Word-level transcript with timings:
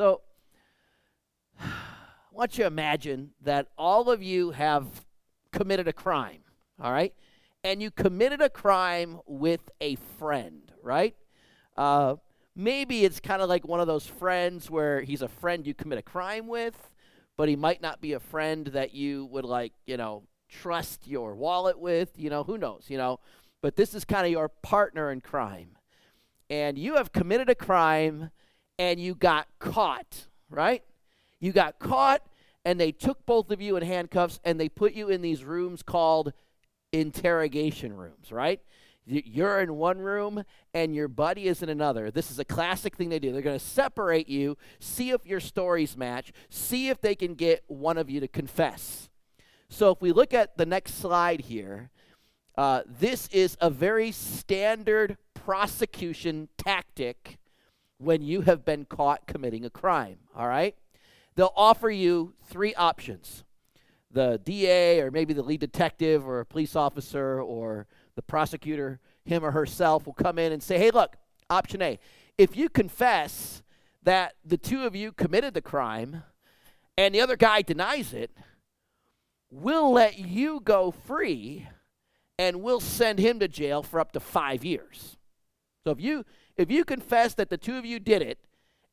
So, 0.00 0.22
I 1.60 1.66
want 2.32 2.56
you 2.56 2.64
to 2.64 2.68
imagine 2.68 3.32
that 3.42 3.66
all 3.76 4.08
of 4.08 4.22
you 4.22 4.52
have 4.52 4.86
committed 5.52 5.88
a 5.88 5.92
crime, 5.92 6.40
all 6.80 6.90
right? 6.90 7.12
And 7.62 7.82
you 7.82 7.90
committed 7.90 8.40
a 8.40 8.48
crime 8.48 9.20
with 9.26 9.60
a 9.78 9.96
friend, 10.18 10.72
right? 10.82 11.14
Uh, 11.76 12.16
maybe 12.56 13.04
it's 13.04 13.20
kind 13.20 13.42
of 13.42 13.50
like 13.50 13.68
one 13.68 13.78
of 13.78 13.86
those 13.86 14.06
friends 14.06 14.70
where 14.70 15.02
he's 15.02 15.20
a 15.20 15.28
friend 15.28 15.66
you 15.66 15.74
commit 15.74 15.98
a 15.98 16.02
crime 16.02 16.46
with, 16.46 16.90
but 17.36 17.50
he 17.50 17.54
might 17.56 17.82
not 17.82 18.00
be 18.00 18.14
a 18.14 18.20
friend 18.20 18.68
that 18.68 18.94
you 18.94 19.26
would 19.26 19.44
like, 19.44 19.74
you 19.84 19.98
know, 19.98 20.22
trust 20.48 21.06
your 21.06 21.34
wallet 21.34 21.78
with, 21.78 22.08
you 22.16 22.30
know, 22.30 22.42
who 22.42 22.56
knows, 22.56 22.86
you 22.88 22.96
know. 22.96 23.20
But 23.60 23.76
this 23.76 23.94
is 23.94 24.06
kind 24.06 24.24
of 24.24 24.32
your 24.32 24.48
partner 24.48 25.10
in 25.12 25.20
crime. 25.20 25.76
And 26.48 26.78
you 26.78 26.94
have 26.94 27.12
committed 27.12 27.50
a 27.50 27.54
crime 27.54 28.30
and 28.80 28.98
you 28.98 29.14
got 29.14 29.46
caught, 29.58 30.26
right? 30.48 30.82
You 31.38 31.52
got 31.52 31.78
caught 31.78 32.22
and 32.64 32.80
they 32.80 32.92
took 32.92 33.26
both 33.26 33.50
of 33.50 33.60
you 33.60 33.76
in 33.76 33.82
handcuffs 33.82 34.40
and 34.42 34.58
they 34.58 34.70
put 34.70 34.94
you 34.94 35.10
in 35.10 35.20
these 35.20 35.44
rooms 35.44 35.82
called 35.82 36.32
interrogation 36.90 37.94
rooms, 37.94 38.32
right? 38.32 38.58
You're 39.04 39.60
in 39.60 39.74
one 39.74 39.98
room 39.98 40.44
and 40.72 40.94
your 40.94 41.08
buddy 41.08 41.46
is 41.46 41.62
in 41.62 41.68
another. 41.68 42.10
This 42.10 42.30
is 42.30 42.38
a 42.38 42.44
classic 42.44 42.96
thing 42.96 43.10
they 43.10 43.18
do. 43.18 43.32
They're 43.32 43.42
going 43.42 43.58
to 43.58 43.64
separate 43.64 44.30
you, 44.30 44.56
see 44.78 45.10
if 45.10 45.26
your 45.26 45.40
stories 45.40 45.94
match, 45.94 46.32
see 46.48 46.88
if 46.88 47.02
they 47.02 47.14
can 47.14 47.34
get 47.34 47.62
one 47.66 47.98
of 47.98 48.08
you 48.08 48.18
to 48.20 48.28
confess. 48.28 49.10
So 49.68 49.90
if 49.90 50.00
we 50.00 50.10
look 50.12 50.32
at 50.32 50.56
the 50.56 50.64
next 50.64 50.94
slide 50.94 51.42
here, 51.42 51.90
uh, 52.56 52.80
this 52.86 53.28
is 53.28 53.58
a 53.60 53.68
very 53.68 54.10
standard 54.10 55.18
prosecution 55.34 56.48
tactic 56.56 57.36
when 58.00 58.22
you 58.22 58.40
have 58.42 58.64
been 58.64 58.86
caught 58.86 59.26
committing 59.26 59.64
a 59.64 59.70
crime, 59.70 60.16
all 60.34 60.48
right? 60.48 60.74
They'll 61.36 61.52
offer 61.54 61.90
you 61.90 62.34
three 62.46 62.74
options 62.74 63.44
the 64.12 64.40
DA, 64.42 65.00
or 65.00 65.12
maybe 65.12 65.32
the 65.32 65.42
lead 65.42 65.60
detective, 65.60 66.26
or 66.26 66.40
a 66.40 66.46
police 66.46 66.74
officer, 66.74 67.40
or 67.40 67.86
the 68.16 68.22
prosecutor, 68.22 68.98
him 69.24 69.44
or 69.44 69.52
herself, 69.52 70.04
will 70.04 70.14
come 70.14 70.36
in 70.36 70.50
and 70.50 70.60
say, 70.60 70.78
hey, 70.78 70.90
look, 70.90 71.14
option 71.48 71.80
A, 71.80 71.96
if 72.36 72.56
you 72.56 72.68
confess 72.68 73.62
that 74.02 74.34
the 74.44 74.56
two 74.56 74.84
of 74.84 74.96
you 74.96 75.12
committed 75.12 75.54
the 75.54 75.62
crime 75.62 76.24
and 76.98 77.14
the 77.14 77.20
other 77.20 77.36
guy 77.36 77.62
denies 77.62 78.12
it, 78.12 78.32
we'll 79.48 79.92
let 79.92 80.18
you 80.18 80.60
go 80.60 80.90
free 80.90 81.68
and 82.36 82.62
we'll 82.62 82.80
send 82.80 83.20
him 83.20 83.38
to 83.38 83.46
jail 83.46 83.82
for 83.82 84.00
up 84.00 84.10
to 84.12 84.20
five 84.20 84.64
years. 84.64 85.18
So 85.84 85.92
if 85.92 86.00
you 86.00 86.24
if 86.56 86.70
you 86.70 86.84
confess 86.84 87.34
that 87.34 87.50
the 87.50 87.58
two 87.58 87.76
of 87.76 87.84
you 87.84 87.98
did 87.98 88.22
it 88.22 88.38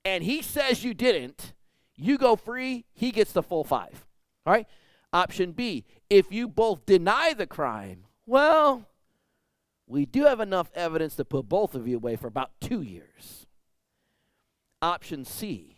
and 0.06 0.24
he 0.24 0.42
says 0.42 0.84
you 0.84 0.94
didn't, 0.94 1.54
you 1.96 2.18
go 2.18 2.36
free, 2.36 2.86
he 2.94 3.12
gets 3.12 3.32
the 3.32 3.44
full 3.44 3.64
five. 3.64 4.06
All 4.46 4.54
right? 4.54 4.68
Option 5.14 5.52
B, 5.52 5.86
if 6.10 6.32
you 6.32 6.48
both 6.48 6.86
deny 6.86 7.34
the 7.34 7.48
crime, 7.48 8.06
well, 8.26 8.88
we 9.88 10.06
do 10.06 10.26
have 10.26 10.40
enough 10.40 10.70
evidence 10.76 11.16
to 11.16 11.26
put 11.26 11.48
both 11.48 11.76
of 11.76 11.88
you 11.88 11.96
away 11.96 12.16
for 12.16 12.28
about 12.28 12.52
two 12.60 12.82
years. 12.82 13.48
Option 14.82 15.26
C, 15.26 15.78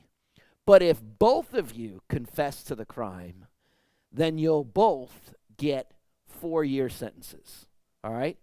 but 0.65 0.81
if 0.81 1.01
both 1.01 1.53
of 1.53 1.73
you 1.73 2.01
confess 2.09 2.63
to 2.63 2.75
the 2.75 2.85
crime, 2.85 3.45
then 4.11 4.37
you'll 4.37 4.65
both 4.65 5.33
get 5.57 5.93
four 6.27 6.63
year 6.63 6.89
sentences. 6.89 7.67
All 8.03 8.13
right? 8.13 8.37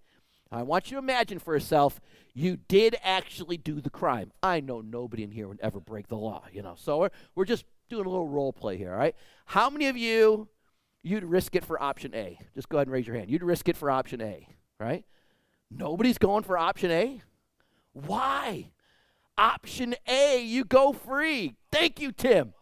I 0.50 0.62
want 0.62 0.90
you 0.90 0.96
to 0.96 1.02
imagine 1.02 1.38
for 1.38 1.54
yourself 1.54 2.00
you 2.34 2.56
did 2.68 2.96
actually 3.02 3.56
do 3.56 3.80
the 3.80 3.90
crime. 3.90 4.30
I 4.42 4.60
know 4.60 4.80
nobody 4.80 5.22
in 5.22 5.30
here 5.30 5.48
would 5.48 5.60
ever 5.60 5.80
break 5.80 6.08
the 6.08 6.16
law, 6.16 6.44
you 6.52 6.62
know. 6.62 6.74
So 6.76 6.98
we're, 6.98 7.10
we're 7.34 7.44
just 7.44 7.64
doing 7.88 8.06
a 8.06 8.08
little 8.08 8.28
role 8.28 8.52
play 8.52 8.76
here, 8.76 8.92
all 8.92 8.98
right? 8.98 9.14
How 9.46 9.70
many 9.70 9.86
of 9.86 9.96
you 9.96 10.48
you'd 11.02 11.24
risk 11.24 11.56
it 11.56 11.64
for 11.64 11.82
option 11.82 12.14
A? 12.14 12.38
Just 12.54 12.68
go 12.68 12.78
ahead 12.78 12.86
and 12.86 12.92
raise 12.92 13.06
your 13.06 13.16
hand. 13.16 13.30
You'd 13.30 13.42
risk 13.42 13.68
it 13.68 13.76
for 13.76 13.90
option 13.90 14.20
A, 14.20 14.48
right? 14.78 15.04
Nobody's 15.70 16.18
going 16.18 16.44
for 16.44 16.58
option 16.58 16.90
A? 16.90 17.22
Why? 17.92 18.70
Option 19.38 19.94
A, 20.06 20.42
you 20.42 20.64
go 20.64 20.92
free. 20.92 21.56
Thank 21.72 22.00
you, 22.00 22.12
Tim. 22.12 22.52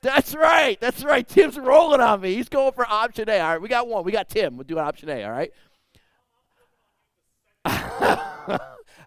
That's 0.00 0.34
right. 0.34 0.80
That's 0.80 1.02
right. 1.02 1.26
Tim's 1.26 1.58
rolling 1.58 2.00
on 2.00 2.20
me. 2.20 2.34
He's 2.34 2.48
going 2.48 2.72
for 2.72 2.86
option 2.88 3.28
A. 3.28 3.38
All 3.40 3.52
right, 3.52 3.60
we 3.60 3.68
got 3.68 3.88
one. 3.88 4.04
We 4.04 4.12
got 4.12 4.28
Tim. 4.28 4.56
We'll 4.56 4.64
do 4.64 4.78
option 4.78 5.08
A. 5.08 5.24
All 5.24 5.32
right. 5.32 5.50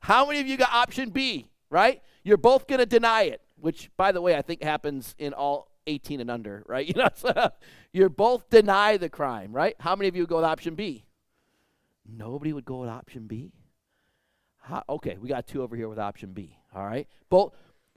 How 0.01 0.25
many 0.25 0.39
of 0.39 0.47
you 0.47 0.57
got 0.57 0.71
option 0.73 1.09
B? 1.09 1.49
Right? 1.69 2.01
You're 2.23 2.37
both 2.37 2.67
going 2.67 2.79
to 2.79 2.85
deny 2.85 3.23
it, 3.23 3.41
which, 3.55 3.89
by 3.97 4.11
the 4.11 4.21
way, 4.21 4.35
I 4.35 4.41
think 4.41 4.61
happens 4.61 5.15
in 5.17 5.33
all 5.33 5.71
18 5.87 6.19
and 6.19 6.29
under. 6.29 6.63
Right? 6.67 6.87
You 6.95 6.95
know, 6.95 7.09
so 7.13 7.51
you're 7.93 8.09
both 8.09 8.49
deny 8.49 8.97
the 8.97 9.09
crime. 9.09 9.53
Right? 9.53 9.75
How 9.79 9.95
many 9.95 10.07
of 10.07 10.15
you 10.15 10.25
go 10.27 10.37
with 10.37 10.45
option 10.45 10.75
B? 10.75 11.05
Nobody 12.05 12.53
would 12.53 12.65
go 12.65 12.77
with 12.77 12.89
option 12.89 13.27
B. 13.27 13.53
How, 14.61 14.83
okay, 14.87 15.17
we 15.19 15.27
got 15.27 15.47
two 15.47 15.63
over 15.63 15.75
here 15.75 15.89
with 15.89 15.99
option 15.99 16.33
B. 16.33 16.57
All 16.73 16.85
right, 16.85 17.07
both 17.29 17.53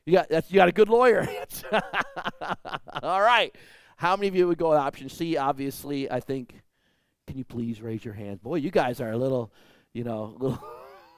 you 0.06 0.14
got 0.14 0.28
that's 0.28 0.50
you 0.50 0.56
got 0.56 0.68
a 0.68 0.72
good 0.72 0.88
lawyer. 0.88 1.26
All 3.02 3.20
right. 3.20 3.54
How 3.96 4.16
many 4.16 4.28
of 4.28 4.34
you 4.34 4.48
would 4.48 4.58
go 4.58 4.70
with 4.70 4.78
option 4.78 5.08
C? 5.08 5.36
Obviously, 5.36 6.10
I 6.10 6.20
think. 6.20 6.60
Can 7.26 7.38
you 7.38 7.44
please 7.44 7.80
raise 7.80 8.04
your 8.04 8.12
hand? 8.12 8.42
Boy, 8.42 8.56
you 8.56 8.70
guys 8.70 9.00
are 9.00 9.10
a 9.10 9.16
little, 9.16 9.50
you 9.94 10.04
know, 10.04 10.36
little, 10.38 10.62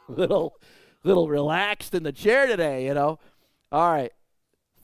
little, 0.17 0.57
little 1.05 1.29
relaxed 1.29 1.95
in 1.95 2.03
the 2.03 2.13
chair 2.13 2.47
today. 2.47 2.87
You 2.87 2.95
know. 2.95 3.19
All 3.73 3.93
right. 3.93 4.13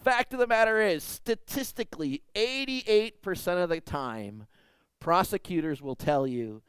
Fact 0.02 0.32
of 0.32 0.40
the 0.40 0.48
matter 0.48 0.80
is, 0.80 1.04
statistically, 1.04 2.22
88% 2.34 3.62
of 3.62 3.68
the 3.68 3.80
time, 3.80 4.46
prosecutors 4.98 5.80
will 5.80 5.94
tell 5.94 6.26
you 6.26 6.62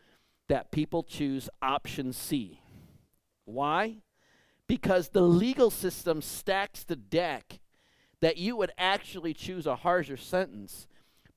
that 0.49 0.71
people 0.71 1.01
choose 1.01 1.49
option 1.61 2.13
C. 2.13 2.61
Why? 3.45 4.03
because 4.67 5.09
the 5.09 5.21
legal 5.21 5.69
system 5.69 6.21
stacks 6.21 6.83
the 6.83 6.95
deck 6.95 7.59
that 8.21 8.37
you 8.37 8.55
would 8.55 8.71
actually 8.77 9.33
choose 9.33 9.67
a 9.67 9.75
harsher 9.75 10.17
sentence 10.17 10.87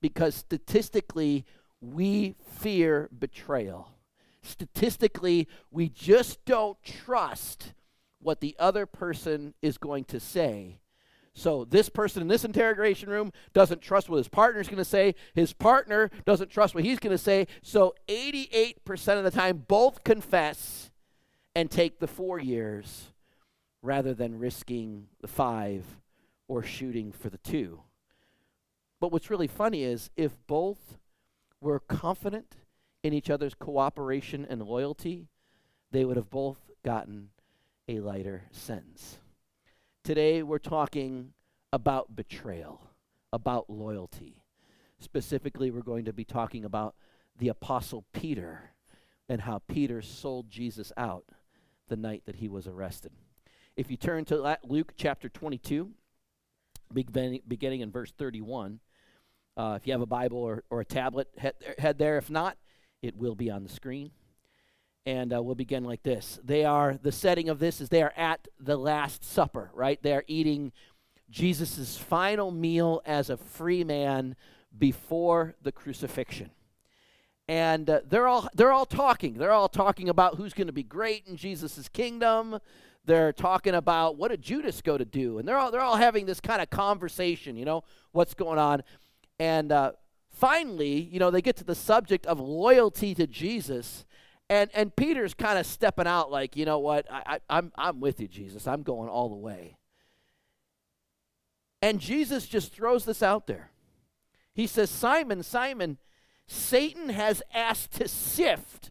because 0.00 0.34
statistically 0.34 1.44
we 1.80 2.34
fear 2.40 3.08
betrayal. 3.18 3.90
Statistically, 4.46 5.48
we 5.70 5.88
just 5.88 6.44
don't 6.44 6.82
trust 6.82 7.74
what 8.20 8.40
the 8.40 8.56
other 8.58 8.86
person 8.86 9.54
is 9.62 9.78
going 9.78 10.04
to 10.04 10.20
say. 10.20 10.80
So, 11.34 11.66
this 11.66 11.90
person 11.90 12.22
in 12.22 12.28
this 12.28 12.46
interrogation 12.46 13.10
room 13.10 13.30
doesn't 13.52 13.82
trust 13.82 14.08
what 14.08 14.16
his 14.16 14.28
partner 14.28 14.60
is 14.60 14.68
going 14.68 14.78
to 14.78 14.84
say. 14.86 15.14
His 15.34 15.52
partner 15.52 16.10
doesn't 16.24 16.50
trust 16.50 16.74
what 16.74 16.82
he's 16.82 16.98
going 16.98 17.14
to 17.14 17.22
say. 17.22 17.46
So, 17.62 17.94
88% 18.08 19.18
of 19.18 19.24
the 19.24 19.30
time, 19.30 19.64
both 19.68 20.02
confess 20.02 20.90
and 21.54 21.70
take 21.70 21.98
the 21.98 22.06
four 22.06 22.38
years 22.38 23.12
rather 23.82 24.14
than 24.14 24.38
risking 24.38 25.08
the 25.20 25.28
five 25.28 25.84
or 26.48 26.62
shooting 26.62 27.12
for 27.12 27.28
the 27.28 27.38
two. 27.38 27.80
But 28.98 29.12
what's 29.12 29.30
really 29.30 29.46
funny 29.46 29.82
is 29.82 30.10
if 30.16 30.38
both 30.46 30.98
were 31.60 31.80
confident 31.80 32.56
in 33.06 33.12
each 33.12 33.30
other's 33.30 33.54
cooperation 33.54 34.44
and 34.50 34.60
loyalty, 34.60 35.28
they 35.92 36.04
would 36.04 36.16
have 36.16 36.28
both 36.28 36.58
gotten 36.84 37.28
a 37.86 38.00
lighter 38.00 38.42
sentence. 38.50 39.18
Today 40.02 40.42
we're 40.42 40.58
talking 40.58 41.32
about 41.72 42.16
betrayal, 42.16 42.80
about 43.32 43.70
loyalty. 43.70 44.42
Specifically, 44.98 45.70
we're 45.70 45.82
going 45.82 46.06
to 46.06 46.12
be 46.12 46.24
talking 46.24 46.64
about 46.64 46.96
the 47.38 47.48
Apostle 47.48 48.04
Peter 48.12 48.72
and 49.28 49.42
how 49.42 49.60
Peter 49.68 50.02
sold 50.02 50.50
Jesus 50.50 50.92
out 50.96 51.26
the 51.88 51.96
night 51.96 52.22
that 52.26 52.36
he 52.36 52.48
was 52.48 52.66
arrested. 52.66 53.12
If 53.76 53.88
you 53.88 53.96
turn 53.96 54.24
to 54.26 54.58
Luke 54.64 54.94
chapter 54.96 55.28
22, 55.28 55.90
beginning 56.92 57.80
in 57.80 57.90
verse 57.92 58.10
31, 58.18 58.80
uh, 59.56 59.78
if 59.80 59.86
you 59.86 59.92
have 59.92 60.02
a 60.02 60.06
Bible 60.06 60.38
or, 60.38 60.64
or 60.70 60.80
a 60.80 60.84
tablet, 60.84 61.28
head, 61.38 61.54
head 61.78 61.98
there. 61.98 62.18
If 62.18 62.30
not, 62.30 62.56
it 63.06 63.16
will 63.16 63.34
be 63.34 63.50
on 63.50 63.62
the 63.62 63.68
screen. 63.68 64.10
And 65.04 65.32
uh, 65.32 65.42
we'll 65.42 65.54
begin 65.54 65.84
like 65.84 66.02
this. 66.02 66.40
They 66.44 66.64
are, 66.64 66.98
the 67.00 67.12
setting 67.12 67.48
of 67.48 67.58
this 67.58 67.80
is 67.80 67.88
they 67.88 68.02
are 68.02 68.12
at 68.16 68.48
the 68.58 68.76
Last 68.76 69.24
Supper, 69.24 69.70
right? 69.72 70.02
They 70.02 70.12
are 70.12 70.24
eating 70.26 70.72
Jesus' 71.30 71.96
final 71.96 72.50
meal 72.50 73.02
as 73.06 73.30
a 73.30 73.36
free 73.36 73.84
man 73.84 74.34
before 74.76 75.54
the 75.62 75.72
crucifixion. 75.72 76.50
And 77.48 77.88
uh, 77.88 78.00
they're, 78.08 78.26
all, 78.26 78.48
they're 78.54 78.72
all 78.72 78.86
talking. 78.86 79.34
They're 79.34 79.52
all 79.52 79.68
talking 79.68 80.08
about 80.08 80.34
who's 80.34 80.52
going 80.52 80.66
to 80.66 80.72
be 80.72 80.82
great 80.82 81.26
in 81.28 81.36
Jesus' 81.36 81.88
kingdom. 81.88 82.58
They're 83.04 83.32
talking 83.32 83.74
about 83.74 84.16
what 84.16 84.32
did 84.32 84.42
Judas 84.42 84.82
go 84.82 84.98
to 84.98 85.04
do, 85.04 85.38
and 85.38 85.46
they're 85.46 85.56
all 85.56 85.70
they're 85.70 85.80
all 85.80 85.94
having 85.94 86.26
this 86.26 86.40
kind 86.40 86.60
of 86.60 86.70
conversation. 86.70 87.56
You 87.56 87.64
know 87.64 87.84
what's 88.10 88.34
going 88.34 88.58
on, 88.58 88.82
and 89.38 89.70
uh, 89.70 89.92
finally, 90.36 91.08
you 91.10 91.18
know, 91.18 91.30
they 91.30 91.42
get 91.42 91.56
to 91.56 91.64
the 91.64 91.74
subject 91.74 92.26
of 92.26 92.38
loyalty 92.38 93.14
to 93.14 93.26
Jesus, 93.26 94.04
and 94.48 94.70
and 94.74 94.94
Peter's 94.94 95.34
kind 95.34 95.58
of 95.58 95.66
stepping 95.66 96.06
out 96.06 96.30
like, 96.30 96.56
you 96.56 96.64
know 96.64 96.78
what, 96.78 97.10
I, 97.10 97.22
I, 97.26 97.40
I'm 97.58 97.72
I'm 97.76 98.00
with 98.00 98.20
you, 98.20 98.28
Jesus. 98.28 98.66
I'm 98.66 98.82
going 98.82 99.08
all 99.08 99.28
the 99.28 99.36
way. 99.36 99.76
And 101.82 102.00
Jesus 102.00 102.46
just 102.46 102.72
throws 102.72 103.04
this 103.04 103.22
out 103.22 103.46
there. 103.46 103.70
He 104.54 104.66
says, 104.66 104.90
Simon, 104.90 105.42
Simon, 105.42 105.98
Satan 106.46 107.10
has 107.10 107.42
asked 107.52 107.92
to 107.94 108.08
sift 108.08 108.90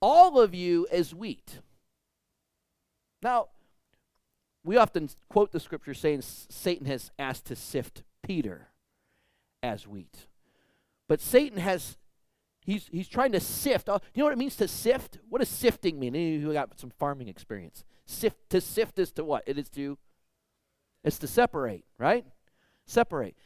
all 0.00 0.40
of 0.40 0.54
you 0.54 0.86
as 0.90 1.14
wheat. 1.14 1.60
Now, 3.22 3.48
we 4.64 4.76
often 4.78 5.10
quote 5.28 5.52
the 5.52 5.60
scripture 5.60 5.94
saying 5.94 6.22
Satan 6.22 6.86
has 6.86 7.10
asked 7.18 7.46
to 7.46 7.56
sift 7.56 8.02
Peter 8.22 8.68
as 9.62 9.86
wheat. 9.86 10.26
But 11.08 11.20
Satan 11.20 11.58
has, 11.58 11.98
he's, 12.64 12.88
he's 12.92 13.08
trying 13.08 13.32
to 13.32 13.40
sift. 13.40 13.88
Uh, 13.88 13.98
you 14.14 14.20
know 14.20 14.26
what 14.26 14.32
it 14.32 14.38
means 14.38 14.56
to 14.56 14.68
sift? 14.68 15.18
What 15.28 15.40
does 15.40 15.48
sifting 15.48 15.98
mean? 15.98 16.14
Any 16.14 16.36
you 16.36 16.52
got 16.52 16.78
some 16.78 16.90
farming 16.98 17.28
experience? 17.28 17.84
Sift, 18.06 18.50
to 18.50 18.60
sift 18.60 18.98
is 18.98 19.12
to 19.12 19.24
what? 19.24 19.44
It 19.46 19.58
is 19.58 19.68
to, 19.70 19.98
it's 21.04 21.18
to 21.18 21.26
separate, 21.26 21.84
right? 21.98 22.24
Separate. 22.86 23.36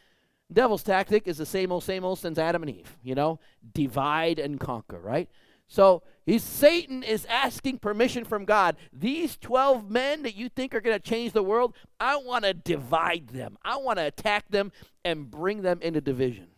Devil's 0.52 0.82
tactic 0.82 1.26
is 1.26 1.38
the 1.38 1.46
same 1.46 1.72
old, 1.72 1.84
same 1.84 2.04
old 2.04 2.18
since 2.18 2.38
Adam 2.38 2.62
and 2.62 2.70
Eve, 2.70 2.96
you 3.02 3.14
know? 3.14 3.40
Divide 3.72 4.38
and 4.38 4.60
conquer, 4.60 4.98
right? 4.98 5.28
So 5.66 6.02
he's 6.26 6.42
Satan 6.42 7.02
is 7.02 7.26
asking 7.26 7.78
permission 7.78 8.24
from 8.24 8.44
God. 8.44 8.76
These 8.92 9.36
12 9.38 9.90
men 9.90 10.22
that 10.22 10.34
you 10.34 10.48
think 10.48 10.74
are 10.74 10.80
going 10.80 10.98
to 10.98 11.02
change 11.02 11.32
the 11.32 11.42
world, 11.42 11.74
I 11.98 12.16
want 12.16 12.44
to 12.44 12.54
divide 12.54 13.28
them. 13.28 13.58
I 13.64 13.76
want 13.76 13.98
to 13.98 14.06
attack 14.06 14.48
them 14.48 14.72
and 15.04 15.30
bring 15.30 15.62
them 15.62 15.80
into 15.82 16.00
division. 16.00 16.48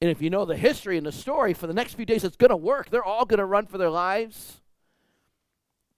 And 0.00 0.10
if 0.10 0.22
you 0.22 0.30
know 0.30 0.44
the 0.44 0.56
history 0.56 0.96
and 0.96 1.06
the 1.06 1.12
story, 1.12 1.54
for 1.54 1.66
the 1.66 1.74
next 1.74 1.94
few 1.94 2.06
days, 2.06 2.22
it's 2.22 2.36
going 2.36 2.50
to 2.50 2.56
work. 2.56 2.90
They're 2.90 3.04
all 3.04 3.24
going 3.24 3.38
to 3.38 3.44
run 3.44 3.66
for 3.66 3.78
their 3.78 3.90
lives. 3.90 4.60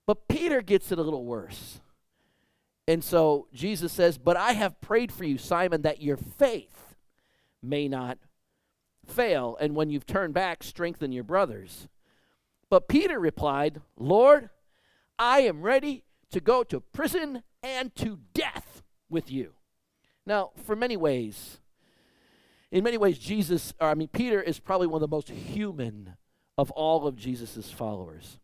But 0.07 0.27
Peter 0.27 0.63
gets 0.63 0.91
it 0.91 0.99
a 0.99 1.03
little 1.03 1.25
worse. 1.25 1.81
And 2.89 3.05
so 3.05 3.47
Jesus 3.53 3.93
says, 3.93 4.19
But 4.19 4.37
I 4.37 4.53
have 4.53 4.81
prayed 4.81 5.13
for 5.13 5.25
you, 5.25 5.39
Simon, 5.39 5.83
that 5.83 6.03
your 6.03 6.17
faith 6.17 6.97
may 7.63 7.89
not 7.89 8.19
fail, 9.07 9.57
and 9.61 9.75
when 9.75 9.91
you've 9.91 10.07
turned 10.07 10.35
back, 10.35 10.63
strengthen 10.63 11.13
your 11.13 11.25
brothers. 11.25 11.89
But 12.71 12.89
Peter 12.89 13.19
replied, 13.19 13.83
Lord, 13.99 14.49
I 15.19 15.41
am 15.41 15.63
ready 15.63 16.05
to 16.31 16.41
go 16.41 16.63
to 16.65 16.81
prison 16.81 17.43
and 17.63 17.95
to 17.97 18.21
death 18.33 18.83
with 19.11 19.31
you. 19.31 19.53
Now, 20.25 20.51
for 20.65 20.77
many 20.77 20.97
ways, 20.97 21.59
in 22.71 22.85
many 22.85 22.97
ways, 22.97 23.19
Jesus, 23.19 23.75
or 23.81 23.89
I 23.89 23.95
mean, 23.95 24.09
Peter 24.09 24.41
is 24.41 24.61
probably 24.61 24.87
one 24.87 25.03
of 25.03 25.11
the 25.11 25.15
most 25.15 25.29
human 25.29 26.15
of 26.57 26.71
all 26.71 27.07
of 27.07 27.17
Jesus' 27.17 27.71
followers. 27.71 28.39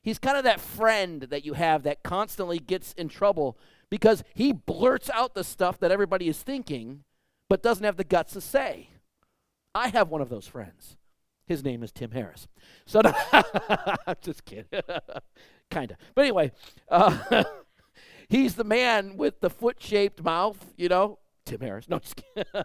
He's 0.00 0.20
kind 0.20 0.36
of 0.36 0.44
that 0.44 0.60
friend 0.60 1.22
that 1.22 1.44
you 1.44 1.54
have 1.54 1.82
that 1.82 2.04
constantly 2.04 2.60
gets 2.60 2.92
in 2.92 3.08
trouble 3.08 3.58
because 3.90 4.22
he 4.34 4.52
blurts 4.52 5.10
out 5.10 5.34
the 5.34 5.42
stuff 5.42 5.80
that 5.80 5.90
everybody 5.90 6.28
is 6.28 6.38
thinking, 6.38 7.02
but 7.48 7.62
doesn't 7.62 7.84
have 7.84 7.96
the 7.96 8.04
guts 8.04 8.34
to 8.34 8.40
say. 8.40 8.90
I 9.74 9.88
have 9.88 10.08
one 10.08 10.20
of 10.20 10.28
those 10.28 10.46
friends. 10.46 10.96
His 11.46 11.62
name 11.62 11.82
is 11.82 11.92
Tim 11.92 12.10
Harris. 12.10 12.48
So, 12.86 13.00
no, 13.00 13.14
I'm 13.32 14.16
just 14.20 14.44
kidding. 14.44 14.66
kind 15.70 15.92
of. 15.92 15.96
But 16.14 16.22
anyway, 16.22 16.52
uh, 16.88 17.44
he's 18.28 18.56
the 18.56 18.64
man 18.64 19.16
with 19.16 19.40
the 19.40 19.50
foot 19.50 19.76
shaped 19.80 20.22
mouth, 20.22 20.74
you 20.76 20.88
know. 20.88 21.18
Tim 21.44 21.60
Harris. 21.60 21.88
No, 21.88 22.00
just 22.00 22.16
kidding. 22.16 22.62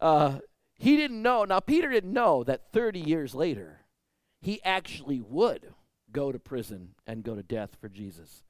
uh, 0.00 0.38
he 0.76 0.96
didn't 0.96 1.22
know. 1.22 1.44
Now, 1.44 1.60
Peter 1.60 1.90
didn't 1.90 2.12
know 2.12 2.44
that 2.44 2.72
30 2.72 3.00
years 3.00 3.34
later, 3.34 3.80
he 4.40 4.62
actually 4.62 5.20
would 5.20 5.72
go 6.12 6.30
to 6.30 6.38
prison 6.38 6.90
and 7.06 7.22
go 7.22 7.34
to 7.34 7.42
death 7.42 7.76
for 7.80 7.88
Jesus. 7.88 8.42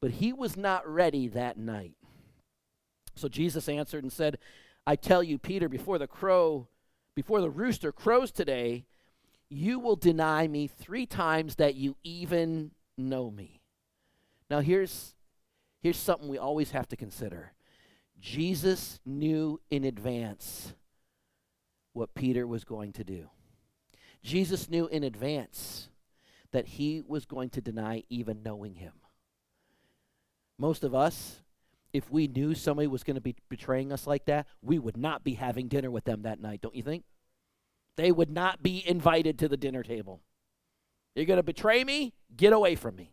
But 0.00 0.12
he 0.12 0.32
was 0.32 0.56
not 0.56 0.88
ready 0.88 1.28
that 1.28 1.58
night. 1.58 1.94
So 3.14 3.28
Jesus 3.28 3.68
answered 3.68 4.02
and 4.02 4.12
said, 4.12 4.38
I 4.86 4.96
tell 4.96 5.22
you, 5.22 5.38
Peter, 5.38 5.68
before 5.68 5.98
the 5.98 6.06
crow, 6.06 6.68
before 7.14 7.40
the 7.40 7.50
rooster 7.50 7.92
crows 7.92 8.30
today, 8.30 8.86
you 9.48 9.78
will 9.78 9.96
deny 9.96 10.48
me 10.48 10.66
three 10.66 11.06
times 11.06 11.56
that 11.56 11.74
you 11.74 11.96
even 12.02 12.70
know 12.96 13.30
me. 13.30 13.60
Now 14.48 14.60
here's 14.60 15.14
here's 15.80 15.96
something 15.96 16.28
we 16.28 16.38
always 16.38 16.70
have 16.70 16.88
to 16.88 16.96
consider. 16.96 17.52
Jesus 18.20 19.00
knew 19.04 19.60
in 19.70 19.84
advance 19.84 20.74
what 21.92 22.14
Peter 22.14 22.46
was 22.46 22.64
going 22.64 22.92
to 22.92 23.04
do. 23.04 23.28
Jesus 24.22 24.70
knew 24.70 24.86
in 24.86 25.02
advance 25.02 25.88
that 26.52 26.66
he 26.66 27.02
was 27.06 27.24
going 27.24 27.50
to 27.50 27.60
deny 27.60 28.04
even 28.08 28.42
knowing 28.42 28.74
him. 28.74 28.92
Most 30.58 30.84
of 30.84 30.94
us, 30.94 31.40
if 31.92 32.10
we 32.10 32.26
knew 32.26 32.54
somebody 32.54 32.86
was 32.86 33.04
going 33.04 33.16
to 33.16 33.20
be 33.20 33.36
betraying 33.48 33.92
us 33.92 34.06
like 34.06 34.24
that, 34.26 34.46
we 34.62 34.78
would 34.78 34.96
not 34.96 35.24
be 35.24 35.34
having 35.34 35.68
dinner 35.68 35.90
with 35.90 36.04
them 36.04 36.22
that 36.22 36.40
night, 36.40 36.60
don't 36.62 36.74
you 36.74 36.82
think? 36.82 37.04
They 37.96 38.10
would 38.10 38.30
not 38.30 38.62
be 38.62 38.82
invited 38.86 39.38
to 39.38 39.48
the 39.48 39.56
dinner 39.56 39.82
table. 39.82 40.22
You're 41.14 41.26
going 41.26 41.38
to 41.38 41.42
betray 41.42 41.84
me? 41.84 42.14
Get 42.34 42.52
away 42.52 42.74
from 42.74 42.96
me. 42.96 43.12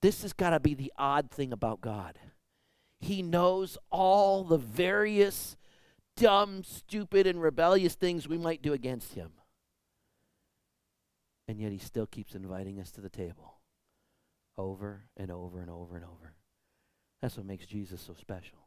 This 0.00 0.22
has 0.22 0.32
got 0.32 0.50
to 0.50 0.60
be 0.60 0.74
the 0.74 0.92
odd 0.96 1.30
thing 1.30 1.52
about 1.52 1.80
God. 1.80 2.18
He 3.00 3.22
knows 3.22 3.76
all 3.90 4.44
the 4.44 4.58
various 4.58 5.56
dumb, 6.16 6.62
stupid, 6.62 7.26
and 7.26 7.42
rebellious 7.42 7.94
things 7.94 8.28
we 8.28 8.38
might 8.38 8.62
do 8.62 8.72
against 8.72 9.14
Him. 9.14 9.32
And 11.48 11.60
yet 11.60 11.72
He 11.72 11.78
still 11.78 12.06
keeps 12.06 12.34
inviting 12.34 12.78
us 12.80 12.92
to 12.92 13.00
the 13.00 13.08
table 13.08 13.58
over 14.56 15.06
and 15.16 15.30
over 15.30 15.60
and 15.60 15.70
over 15.70 15.96
and 15.96 16.04
over. 16.04 16.34
That's 17.20 17.36
what 17.36 17.46
makes 17.46 17.66
Jesus 17.66 18.00
so 18.00 18.14
special. 18.14 18.58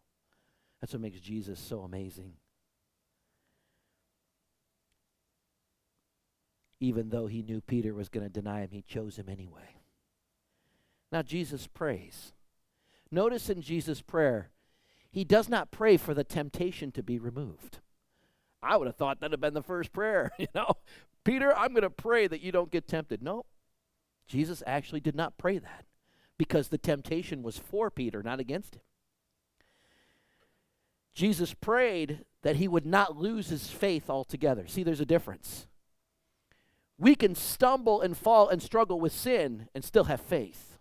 That's 0.79 0.93
what 0.93 1.01
makes 1.01 1.19
Jesus 1.19 1.59
so 1.59 1.81
amazing. 1.81 2.33
Even 6.79 7.09
though 7.09 7.27
he 7.27 7.43
knew 7.43 7.61
Peter 7.61 7.93
was 7.93 8.09
going 8.09 8.25
to 8.25 8.29
deny 8.29 8.61
him, 8.61 8.69
he 8.71 8.81
chose 8.81 9.17
him 9.17 9.29
anyway. 9.29 9.75
Now, 11.11 11.21
Jesus 11.21 11.67
prays. 11.67 12.33
Notice 13.11 13.49
in 13.49 13.61
Jesus' 13.61 14.01
prayer, 14.01 14.49
he 15.11 15.23
does 15.23 15.47
not 15.47 15.71
pray 15.71 15.97
for 15.97 16.13
the 16.13 16.23
temptation 16.23 16.91
to 16.93 17.03
be 17.03 17.19
removed. 17.19 17.79
I 18.63 18.77
would 18.77 18.87
have 18.87 18.95
thought 18.95 19.19
that 19.19 19.27
would 19.27 19.33
have 19.33 19.41
been 19.41 19.53
the 19.53 19.61
first 19.61 19.93
prayer, 19.93 20.31
you 20.39 20.47
know. 20.55 20.73
Peter, 21.23 21.55
I'm 21.55 21.73
going 21.73 21.83
to 21.83 21.89
pray 21.89 22.27
that 22.27 22.41
you 22.41 22.51
don't 22.51 22.71
get 22.71 22.87
tempted. 22.87 23.21
No, 23.21 23.45
Jesus 24.27 24.63
actually 24.65 25.01
did 25.01 25.15
not 25.15 25.37
pray 25.37 25.59
that 25.59 25.85
because 26.41 26.69
the 26.69 26.77
temptation 26.79 27.43
was 27.43 27.59
for 27.59 27.91
Peter, 27.91 28.23
not 28.23 28.39
against 28.39 28.73
him. 28.73 28.81
Jesus 31.13 31.53
prayed 31.53 32.25
that 32.41 32.55
he 32.55 32.67
would 32.67 32.83
not 32.83 33.15
lose 33.15 33.49
his 33.49 33.67
faith 33.67 34.09
altogether. 34.09 34.65
See, 34.65 34.81
there's 34.81 34.99
a 34.99 35.05
difference. 35.05 35.67
We 36.97 37.13
can 37.13 37.35
stumble 37.35 38.01
and 38.01 38.17
fall 38.17 38.49
and 38.49 38.59
struggle 38.59 38.99
with 38.99 39.13
sin 39.13 39.69
and 39.75 39.83
still 39.83 40.05
have 40.05 40.19
faith. 40.19 40.79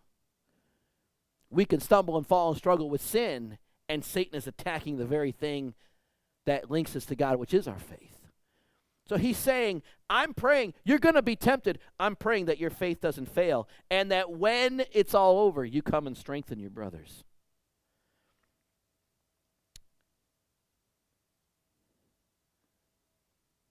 We 1.50 1.66
can 1.66 1.80
stumble 1.80 2.16
and 2.16 2.26
fall 2.26 2.49
and 2.49 2.56
struggle 2.56 2.88
with 2.88 3.02
sin, 3.02 3.58
and 3.87 4.02
Satan 4.02 4.37
is 4.37 4.46
attacking 4.46 4.96
the 4.96 5.04
very 5.04 5.30
thing 5.30 5.75
that 6.46 6.70
links 6.70 6.96
us 6.96 7.04
to 7.04 7.14
God, 7.14 7.38
which 7.38 7.52
is 7.52 7.68
our 7.68 7.78
faith. 7.78 8.10
So 9.11 9.17
he's 9.17 9.38
saying, 9.38 9.83
I'm 10.09 10.35
praying, 10.35 10.75
you're 10.85 11.00
going 11.00 11.17
to 11.17 11.21
be 11.21 11.35
tempted. 11.35 11.81
I'm 11.99 12.14
praying 12.14 12.45
that 12.45 12.61
your 12.61 12.71
faith 12.71 13.00
doesn't 13.00 13.26
fail 13.26 13.69
and 13.90 14.12
that 14.12 14.31
when 14.31 14.85
it's 14.93 15.17
all 15.17 15.40
over, 15.40 15.64
you 15.64 15.83
come 15.83 16.07
and 16.07 16.17
strengthen 16.17 16.61
your 16.61 16.71
brothers. 16.71 17.25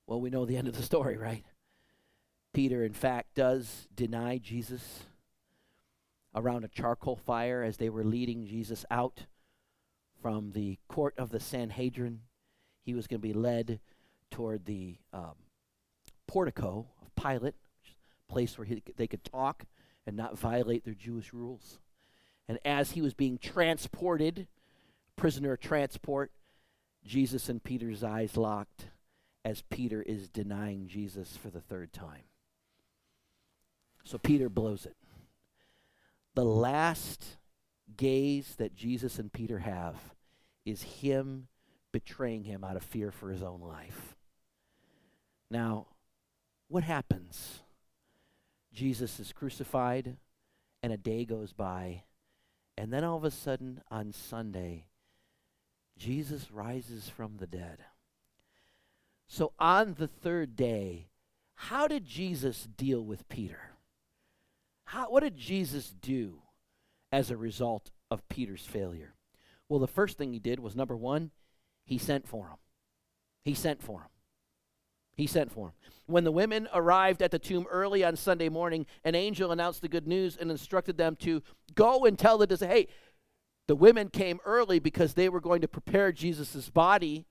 Well, 0.07 0.19
we 0.19 0.29
know 0.29 0.45
the 0.45 0.57
end 0.57 0.67
of 0.67 0.75
the 0.75 0.83
story, 0.83 1.15
right? 1.15 1.45
Peter, 2.53 2.83
in 2.83 2.91
fact, 2.91 3.33
does 3.33 3.87
deny 3.95 4.39
Jesus 4.39 5.03
around 6.35 6.65
a 6.65 6.67
charcoal 6.67 7.15
fire 7.15 7.63
as 7.63 7.77
they 7.77 7.89
were 7.89 8.03
leading 8.03 8.45
Jesus 8.45 8.83
out 8.91 9.27
from 10.21 10.51
the 10.51 10.79
court 10.89 11.13
of 11.17 11.29
the 11.29 11.39
Sanhedrin. 11.39 12.23
He 12.83 12.93
was 12.93 13.07
going 13.07 13.21
to 13.21 13.25
be 13.25 13.31
led 13.31 13.79
toward 14.31 14.65
the 14.65 14.97
um, 15.13 15.35
portico 16.27 16.87
of 17.01 17.15
Pilate, 17.15 17.55
place 18.27 18.57
where 18.57 18.65
he, 18.65 18.83
they 18.95 19.07
could 19.07 19.23
talk 19.23 19.65
and 20.05 20.15
not 20.15 20.37
violate 20.37 20.85
their 20.85 20.93
Jewish 20.93 21.33
rules. 21.33 21.79
And 22.47 22.59
as 22.65 22.91
he 22.91 23.01
was 23.01 23.13
being 23.13 23.37
transported, 23.37 24.47
prisoner 25.15 25.55
transport, 25.55 26.31
Jesus 27.05 27.49
and 27.49 27.63
Peter's 27.63 28.03
eyes 28.03 28.35
locked 28.35 28.87
as 29.45 29.63
Peter 29.69 30.01
is 30.01 30.29
denying 30.29 30.87
Jesus 30.87 31.37
for 31.37 31.49
the 31.49 31.61
third 31.61 31.93
time. 31.93 32.23
So 34.03 34.17
Peter 34.17 34.49
blows 34.49 34.85
it. 34.85 34.95
The 36.35 36.45
last 36.45 37.37
gaze 37.97 38.55
that 38.57 38.75
Jesus 38.75 39.19
and 39.19 39.31
Peter 39.31 39.59
have 39.59 39.95
is 40.65 40.83
him 40.83 41.47
betraying 41.91 42.43
him 42.43 42.63
out 42.63 42.75
of 42.75 42.83
fear 42.83 43.11
for 43.11 43.29
his 43.29 43.43
own 43.43 43.61
life. 43.61 44.15
Now, 45.49 45.87
what 46.67 46.83
happens? 46.83 47.61
Jesus 48.71 49.19
is 49.19 49.33
crucified, 49.33 50.17
and 50.83 50.93
a 50.93 50.97
day 50.97 51.25
goes 51.25 51.53
by, 51.53 52.03
And 52.77 52.93
then 52.93 53.03
all 53.03 53.17
of 53.17 53.23
a 53.25 53.31
sudden 53.31 53.81
on 53.91 54.13
Sunday, 54.13 54.85
Jesus 55.97 56.49
rises 56.51 57.09
from 57.09 57.37
the 57.37 57.47
dead. 57.47 57.79
So 59.27 59.51
on 59.59 59.95
the 59.95 60.07
third 60.07 60.55
day, 60.55 61.09
how 61.55 61.87
did 61.87 62.05
Jesus 62.05 62.67
deal 62.77 63.03
with 63.03 63.27
Peter? 63.27 63.71
How, 64.85 65.09
what 65.09 65.23
did 65.23 65.35
Jesus 65.35 65.93
do 66.01 66.41
as 67.11 67.29
a 67.29 67.37
result 67.37 67.91
of 68.09 68.27
Peter's 68.29 68.65
failure? 68.65 69.13
Well, 69.67 69.79
the 69.79 69.87
first 69.87 70.17
thing 70.17 70.31
he 70.31 70.39
did 70.39 70.59
was 70.59 70.75
number 70.75 70.95
one, 70.95 71.31
he 71.85 71.97
sent 71.97 72.27
for 72.27 72.45
him. 72.47 72.57
He 73.43 73.53
sent 73.53 73.83
for 73.83 73.99
him. 73.99 74.09
He 75.19 75.27
sent 75.27 75.51
for 75.51 75.67
him. 75.67 75.73
When 76.05 76.23
the 76.23 76.31
women 76.31 76.69
arrived 76.73 77.21
at 77.21 77.29
the 77.29 77.39
tomb 77.39 77.67
early 77.69 78.05
on 78.05 78.15
Sunday 78.15 78.47
morning, 78.47 78.85
an 79.03 79.15
angel 79.15 79.51
announced 79.51 79.81
the 79.81 79.89
good 79.89 80.07
news 80.07 80.37
and 80.37 80.49
instructed 80.49 80.95
them 80.95 81.17
to 81.17 81.43
go 81.75 82.05
and 82.05 82.17
tell 82.17 82.37
the 82.37 82.47
disciples, 82.47 82.73
hey, 82.73 82.87
the 83.67 83.75
women 83.75 84.07
came 84.07 84.39
early 84.45 84.79
because 84.79 85.15
they 85.15 85.27
were 85.27 85.41
going 85.41 85.59
to 85.59 85.67
prepare 85.67 86.13
Jesus' 86.13 86.69
body 86.69 87.25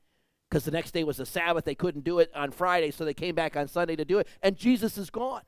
because 0.51 0.67
the 0.67 0.71
next 0.71 0.91
day 0.91 1.03
was 1.03 1.17
the 1.17 1.25
Sabbath. 1.25 1.65
They 1.65 1.75
couldn't 1.75 2.05
do 2.05 2.19
it 2.19 2.31
on 2.35 2.51
Friday, 2.51 2.91
so 2.91 3.07
they 3.07 3.15
came 3.15 3.35
back 3.35 3.57
on 3.57 3.69
Sunday 3.69 3.97
to 3.97 4.05
do 4.05 4.19
it. 4.19 4.29
And 4.43 4.55
Jesus 4.55 4.99
is 4.99 5.09
gone. 5.09 5.43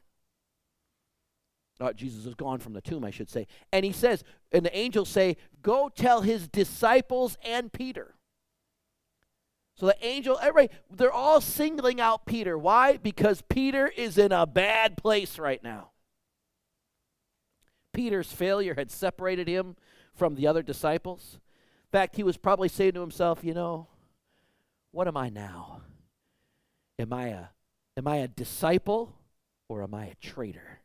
Uh, 1.78 1.92
Jesus 1.92 2.24
is 2.24 2.34
gone 2.34 2.58
from 2.58 2.72
the 2.72 2.80
tomb, 2.80 3.04
I 3.04 3.10
should 3.10 3.28
say. 3.28 3.48
And 3.70 3.84
he 3.84 3.92
says, 3.92 4.24
and 4.50 4.64
the 4.64 4.74
angels 4.74 5.10
say, 5.10 5.36
Go 5.60 5.90
tell 5.94 6.22
his 6.22 6.48
disciples 6.48 7.36
and 7.44 7.70
Peter. 7.70 8.14
So 9.80 9.86
the 9.86 10.06
angel, 10.06 10.38
everybody, 10.42 10.78
they're 10.94 11.10
all 11.10 11.40
singling 11.40 12.02
out 12.02 12.26
Peter. 12.26 12.58
Why? 12.58 12.98
Because 12.98 13.42
Peter 13.48 13.88
is 13.88 14.18
in 14.18 14.30
a 14.30 14.46
bad 14.46 14.98
place 14.98 15.38
right 15.38 15.62
now. 15.64 15.92
Peter's 17.94 18.30
failure 18.30 18.74
had 18.74 18.90
separated 18.90 19.48
him 19.48 19.76
from 20.12 20.34
the 20.34 20.46
other 20.46 20.62
disciples. 20.62 21.38
In 21.38 21.98
fact, 21.98 22.16
he 22.16 22.22
was 22.22 22.36
probably 22.36 22.68
saying 22.68 22.92
to 22.92 23.00
himself, 23.00 23.42
you 23.42 23.54
know, 23.54 23.86
what 24.90 25.08
am 25.08 25.16
I 25.16 25.30
now? 25.30 25.80
Am 26.98 27.10
I 27.14 27.28
a 27.28 27.44
am 27.96 28.06
I 28.06 28.16
a 28.16 28.28
disciple 28.28 29.16
or 29.70 29.82
am 29.82 29.94
I 29.94 30.06
a 30.06 30.14
traitor? 30.16 30.80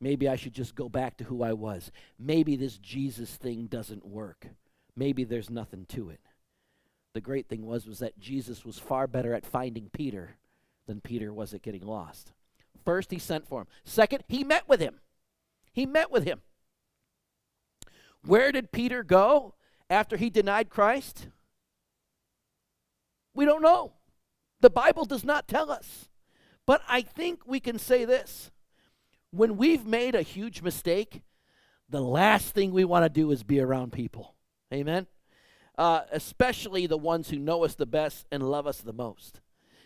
Maybe 0.00 0.26
I 0.26 0.36
should 0.36 0.54
just 0.54 0.74
go 0.74 0.88
back 0.88 1.18
to 1.18 1.24
who 1.24 1.42
I 1.42 1.52
was. 1.52 1.92
Maybe 2.18 2.56
this 2.56 2.78
Jesus 2.78 3.36
thing 3.36 3.66
doesn't 3.66 4.06
work. 4.06 4.46
Maybe 4.96 5.24
there's 5.24 5.50
nothing 5.50 5.84
to 5.90 6.08
it. 6.08 6.20
The 7.12 7.20
great 7.20 7.48
thing 7.48 7.66
was 7.66 7.86
was 7.86 7.98
that 7.98 8.18
Jesus 8.18 8.64
was 8.64 8.78
far 8.78 9.06
better 9.06 9.34
at 9.34 9.44
finding 9.44 9.90
Peter 9.92 10.36
than 10.86 11.00
Peter 11.00 11.32
was 11.32 11.52
at 11.54 11.62
getting 11.62 11.86
lost. 11.86 12.32
First, 12.84 13.10
he 13.10 13.18
sent 13.18 13.46
for 13.46 13.62
him. 13.62 13.66
Second, 13.84 14.24
he 14.28 14.44
met 14.44 14.68
with 14.68 14.80
him. 14.80 15.00
He 15.72 15.86
met 15.86 16.10
with 16.10 16.24
him. 16.24 16.40
Where 18.24 18.52
did 18.52 18.72
Peter 18.72 19.02
go 19.02 19.54
after 19.88 20.16
he 20.16 20.30
denied 20.30 20.70
Christ? 20.70 21.28
We 23.34 23.44
don't 23.44 23.62
know. 23.62 23.94
The 24.60 24.70
Bible 24.70 25.04
does 25.04 25.24
not 25.24 25.48
tell 25.48 25.70
us. 25.70 26.08
But 26.66 26.82
I 26.88 27.02
think 27.02 27.46
we 27.46 27.60
can 27.60 27.78
say 27.78 28.04
this 28.04 28.50
when 29.30 29.56
we've 29.56 29.86
made 29.86 30.14
a 30.14 30.22
huge 30.22 30.62
mistake, 30.62 31.22
the 31.88 32.00
last 32.00 32.54
thing 32.54 32.72
we 32.72 32.84
want 32.84 33.04
to 33.04 33.08
do 33.08 33.30
is 33.30 33.42
be 33.42 33.60
around 33.60 33.92
people. 33.92 34.34
Amen? 34.72 35.06
Uh, 35.80 36.02
especially 36.12 36.86
the 36.86 36.98
ones 36.98 37.30
who 37.30 37.38
know 37.38 37.64
us 37.64 37.74
the 37.74 37.86
best 37.86 38.26
and 38.30 38.42
love 38.42 38.66
us 38.66 38.82
the 38.82 38.92
most. 38.92 39.40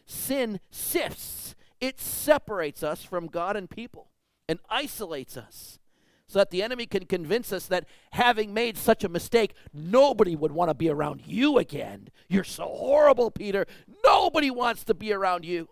Sin 0.07 0.59
sifts, 0.69 1.55
it 1.81 2.01
separates 2.01 2.83
us 2.83 3.05
from 3.05 3.29
God 3.29 3.57
and 3.57 3.71
people 3.71 4.09
and 4.49 4.59
isolates 4.69 5.37
us 5.37 5.79
so 6.27 6.41
that 6.41 6.51
the 6.51 6.65
enemy 6.65 6.87
can 6.87 7.07
convince 7.07 7.53
us 7.53 7.67
that 7.67 7.87
having 8.11 8.53
made 8.53 8.77
such 8.77 9.05
a 9.05 9.09
mistake, 9.09 9.55
nobody 9.73 10.35
would 10.35 10.51
want 10.51 10.69
to 10.69 10.75
be 10.75 10.89
around 10.89 11.23
you 11.27 11.59
again. 11.59 12.09
You're 12.29 12.43
so 12.43 12.65
horrible, 12.65 13.31
Peter. 13.31 13.65
Nobody 14.05 14.51
wants 14.51 14.83
to 14.87 14.95
be 14.95 15.13
around 15.13 15.45
you. 15.45 15.69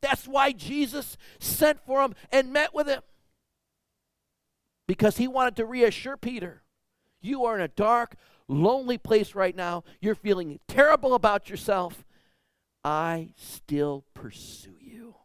That's 0.00 0.26
why 0.26 0.52
Jesus 0.52 1.18
sent 1.40 1.84
for 1.84 2.00
him 2.00 2.14
and 2.32 2.54
met 2.54 2.72
with 2.72 2.86
him. 2.86 3.02
Because 4.86 5.18
he 5.18 5.28
wanted 5.28 5.56
to 5.56 5.66
reassure 5.66 6.16
Peter 6.16 6.62
you 7.20 7.44
are 7.44 7.56
in 7.56 7.60
a 7.60 7.68
dark, 7.68 8.14
lonely 8.48 8.98
place 8.98 9.34
right 9.34 9.54
now. 9.54 9.84
You're 10.00 10.14
feeling 10.14 10.60
terrible 10.66 11.14
about 11.14 11.48
yourself. 11.50 12.04
I 12.82 13.30
still 13.36 14.04
pursue 14.14 14.76
you. 14.80 15.16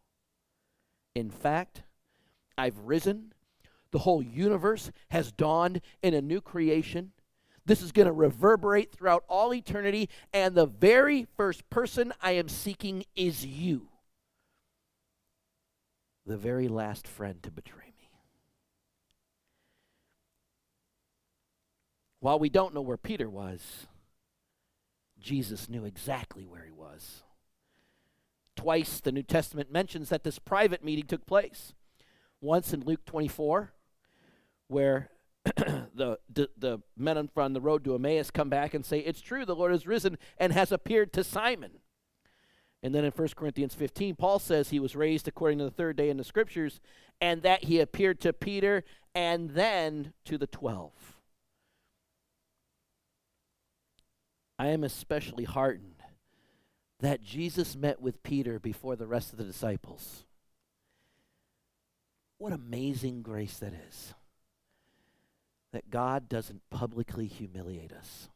In 1.15 1.29
fact, 1.29 1.83
I've 2.57 2.77
risen 2.79 3.33
the 3.91 3.99
whole 3.99 4.23
universe 4.23 4.91
has 5.11 5.31
dawned 5.31 5.79
in 6.01 6.13
a 6.13 6.21
new 6.21 6.41
creation. 6.41 7.11
This 7.65 7.81
is 7.81 7.91
going 7.93 8.07
to 8.07 8.11
reverberate 8.11 8.91
throughout 8.91 9.23
all 9.29 9.53
eternity, 9.53 10.09
and 10.33 10.55
the 10.55 10.65
very 10.65 11.27
first 11.37 11.69
person 11.69 12.11
I 12.21 12.31
am 12.31 12.49
seeking 12.49 13.05
is 13.15 13.45
you, 13.45 13.87
the 16.25 16.37
very 16.37 16.67
last 16.67 17.07
friend 17.07 17.41
to 17.43 17.51
betray 17.51 17.93
me. 17.97 18.02
While 22.23 22.39
we 22.39 22.47
don't 22.47 22.73
know 22.73 22.79
where 22.79 22.95
Peter 22.95 23.29
was, 23.29 23.85
Jesus 25.19 25.67
knew 25.67 25.83
exactly 25.83 26.45
where 26.45 26.63
he 26.63 26.71
was. 26.71 27.23
Twice 28.55 29.01
the 29.01 29.11
New 29.11 29.23
Testament 29.23 29.73
mentions 29.73 30.07
that 30.07 30.23
this 30.23 30.39
private 30.39 30.85
meeting 30.85 31.05
took 31.05 31.25
place. 31.25 31.73
Once 32.39 32.73
in 32.73 32.85
Luke 32.85 33.03
24, 33.03 33.73
where 34.69 35.09
the, 35.43 36.17
the, 36.31 36.49
the 36.57 36.79
men 36.95 37.29
on 37.35 37.51
the 37.51 37.59
road 37.59 37.83
to 37.83 37.93
Emmaus 37.93 38.31
come 38.31 38.47
back 38.47 38.73
and 38.73 38.85
say, 38.85 38.99
It's 38.99 39.19
true, 39.19 39.43
the 39.43 39.53
Lord 39.53 39.73
has 39.73 39.85
risen 39.85 40.17
and 40.37 40.53
has 40.53 40.71
appeared 40.71 41.11
to 41.11 41.25
Simon. 41.25 41.71
And 42.81 42.95
then 42.95 43.03
in 43.03 43.11
1 43.11 43.27
Corinthians 43.35 43.75
15, 43.75 44.15
Paul 44.15 44.39
says 44.39 44.69
he 44.69 44.79
was 44.79 44.95
raised 44.95 45.27
according 45.27 45.57
to 45.57 45.65
the 45.65 45.71
third 45.71 45.97
day 45.97 46.09
in 46.09 46.15
the 46.15 46.23
scriptures, 46.23 46.79
and 47.19 47.41
that 47.41 47.65
he 47.65 47.81
appeared 47.81 48.21
to 48.21 48.31
Peter 48.31 48.85
and 49.13 49.49
then 49.49 50.13
to 50.23 50.37
the 50.37 50.47
twelve. 50.47 51.12
I 54.57 54.67
am 54.67 54.83
especially 54.83 55.43
heartened 55.43 56.03
that 56.99 57.21
Jesus 57.21 57.75
met 57.75 58.01
with 58.01 58.23
Peter 58.23 58.59
before 58.59 58.95
the 58.95 59.07
rest 59.07 59.31
of 59.31 59.37
the 59.37 59.43
disciples. 59.43 60.25
What 62.37 62.53
amazing 62.53 63.21
grace 63.21 63.57
that 63.59 63.73
is 63.89 64.13
that 65.73 65.89
God 65.89 66.29
doesn't 66.29 66.61
publicly 66.69 67.25
humiliate 67.25 67.91
us. 67.91 68.29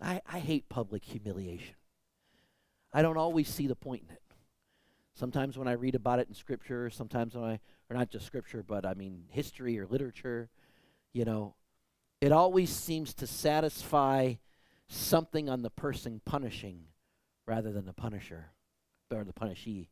I, 0.00 0.20
I 0.26 0.38
hate 0.38 0.68
public 0.68 1.04
humiliation. 1.04 1.74
I 2.92 3.02
don't 3.02 3.16
always 3.16 3.48
see 3.48 3.66
the 3.66 3.74
point 3.74 4.04
in 4.08 4.14
it. 4.14 4.22
Sometimes 5.14 5.58
when 5.58 5.68
I 5.68 5.72
read 5.72 5.94
about 5.94 6.18
it 6.20 6.28
in 6.28 6.34
Scripture, 6.34 6.88
sometimes 6.88 7.34
when 7.34 7.44
I, 7.44 7.60
or 7.90 7.96
not 7.96 8.10
just 8.10 8.26
Scripture, 8.26 8.62
but 8.66 8.86
I 8.86 8.94
mean 8.94 9.24
history 9.28 9.78
or 9.78 9.86
literature, 9.86 10.48
you 11.12 11.24
know, 11.24 11.54
it 12.22 12.30
always 12.30 12.70
seems 12.70 13.12
to 13.14 13.26
satisfy 13.26 14.34
something 14.86 15.48
on 15.48 15.62
the 15.62 15.70
person 15.70 16.20
punishing 16.24 16.84
rather 17.46 17.72
than 17.72 17.84
the 17.84 17.92
punisher 17.92 18.52
or 19.10 19.24
the 19.24 19.32
punishee. 19.32 19.88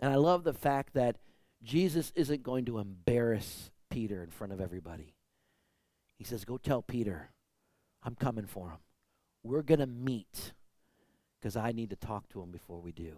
And 0.00 0.12
I 0.12 0.16
love 0.16 0.42
the 0.42 0.52
fact 0.52 0.94
that 0.94 1.18
Jesus 1.62 2.12
isn't 2.16 2.42
going 2.42 2.64
to 2.64 2.78
embarrass 2.78 3.70
Peter 3.88 4.20
in 4.24 4.30
front 4.30 4.52
of 4.52 4.60
everybody. 4.60 5.14
He 6.16 6.24
says, 6.24 6.44
Go 6.44 6.58
tell 6.58 6.82
Peter, 6.82 7.30
I'm 8.02 8.16
coming 8.16 8.46
for 8.46 8.70
him. 8.70 8.78
We're 9.44 9.62
going 9.62 9.78
to 9.78 9.86
meet 9.86 10.54
because 11.38 11.56
I 11.56 11.70
need 11.70 11.90
to 11.90 11.96
talk 11.96 12.28
to 12.30 12.42
him 12.42 12.50
before 12.50 12.80
we 12.80 12.90
do 12.90 13.16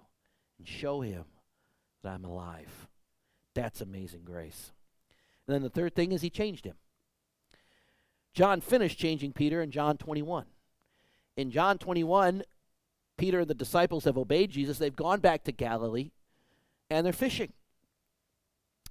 and 0.59 0.69
show 0.69 1.01
him 1.01 1.25
that 2.03 2.13
I'm 2.13 2.27
alive. 2.27 2.87
That's 3.55 3.81
amazing 3.81 4.25
grace. 4.25 4.73
And 5.47 5.55
then 5.55 5.63
the 5.63 5.71
third 5.71 5.95
thing 5.95 6.13
is 6.13 6.21
he 6.21 6.29
changed 6.29 6.67
him. 6.67 6.77
John 8.33 8.61
finished 8.61 8.99
changing 8.99 9.33
Peter 9.33 9.63
in 9.63 9.71
John 9.71 9.97
21. 9.97 10.47
In 11.37 11.51
John 11.51 11.79
21, 11.79 12.43
Peter 13.17 13.41
and 13.41 13.49
the 13.49 13.55
disciples 13.55 14.05
have 14.05 14.17
obeyed 14.17 14.51
Jesus. 14.51 14.79
They've 14.79 14.95
gone 14.95 15.21
back 15.21 15.45
to 15.45 15.53
Galilee 15.53 16.11
and 16.89 17.05
they're 17.05 17.13
fishing. 17.13 17.53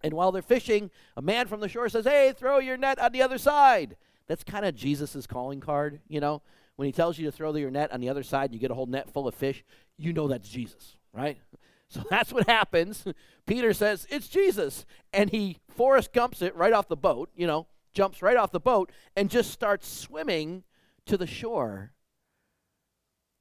And 0.02 0.14
while 0.14 0.32
they're 0.32 0.42
fishing, 0.42 0.92
a 1.18 1.22
man 1.22 1.48
from 1.48 1.60
the 1.60 1.68
shore 1.68 1.90
says, 1.90 2.06
Hey, 2.06 2.34
throw 2.36 2.60
your 2.60 2.78
net 2.78 3.00
on 3.00 3.12
the 3.12 3.22
other 3.22 3.38
side. 3.38 3.98
That's 4.28 4.44
kind 4.44 4.66
of 4.66 4.76
Jesus' 4.76 5.28
calling 5.28 5.60
card, 5.60 6.00
you 6.08 6.20
know? 6.20 6.42
When 6.76 6.86
he 6.86 6.92
tells 6.92 7.18
you 7.18 7.26
to 7.26 7.32
throw 7.32 7.54
your 7.56 7.72
net 7.72 7.92
on 7.92 8.00
the 8.00 8.08
other 8.08 8.24
side 8.24 8.46
and 8.46 8.54
you 8.54 8.60
get 8.60 8.72
a 8.72 8.76
whole 8.76 8.86
net 8.86 9.12
full 9.12 9.28
of 9.28 9.36
fish, 9.36 9.66
you 9.98 10.14
know 10.14 10.28
that's 10.28 10.50
Jesus, 10.50 10.96
right? 11.14 11.38
So 11.92 12.04
that's 12.08 12.32
what 12.32 12.48
happens. 12.48 13.04
Peter 13.48 13.74
says, 13.74 14.06
It's 14.12 14.28
Jesus. 14.28 14.86
And 15.12 15.32
he 15.32 15.58
Forrest 15.70 16.14
Gumps 16.14 16.44
it 16.44 16.56
right 16.56 16.72
off 16.72 16.88
the 16.88 16.96
boat, 16.96 17.32
you 17.36 17.48
know, 17.48 17.66
jumps 17.94 18.22
right 18.22 18.38
off 18.38 18.52
the 18.52 18.60
boat 18.60 18.92
and 19.16 19.30
just 19.30 19.52
starts 19.52 19.88
swimming 19.88 20.64
to 21.06 21.18
the 21.18 21.28
shore 21.28 21.92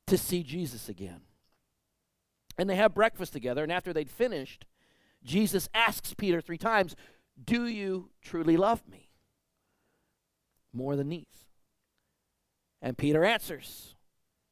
to 0.07 0.19
see 0.19 0.43
Jesus 0.43 0.89
again. 0.89 1.21
And 2.57 2.69
they 2.69 2.77
have 2.77 2.95
breakfast 2.95 3.33
together. 3.33 3.63
And 3.63 3.71
after 3.71 3.93
they'd 3.93 4.11
finished, 4.11 4.65
Jesus 5.23 5.69
asks 5.75 6.15
Peter 6.15 6.41
three 6.41 6.59
times, 6.59 6.97
Do 7.43 7.67
you 7.67 8.11
truly 8.23 8.57
love 8.57 8.83
me? 8.89 9.11
More 10.73 10.97
than 10.97 11.09
these. 11.09 11.27
And 12.83 12.99
Peter 12.99 13.25
answers, 13.25 13.95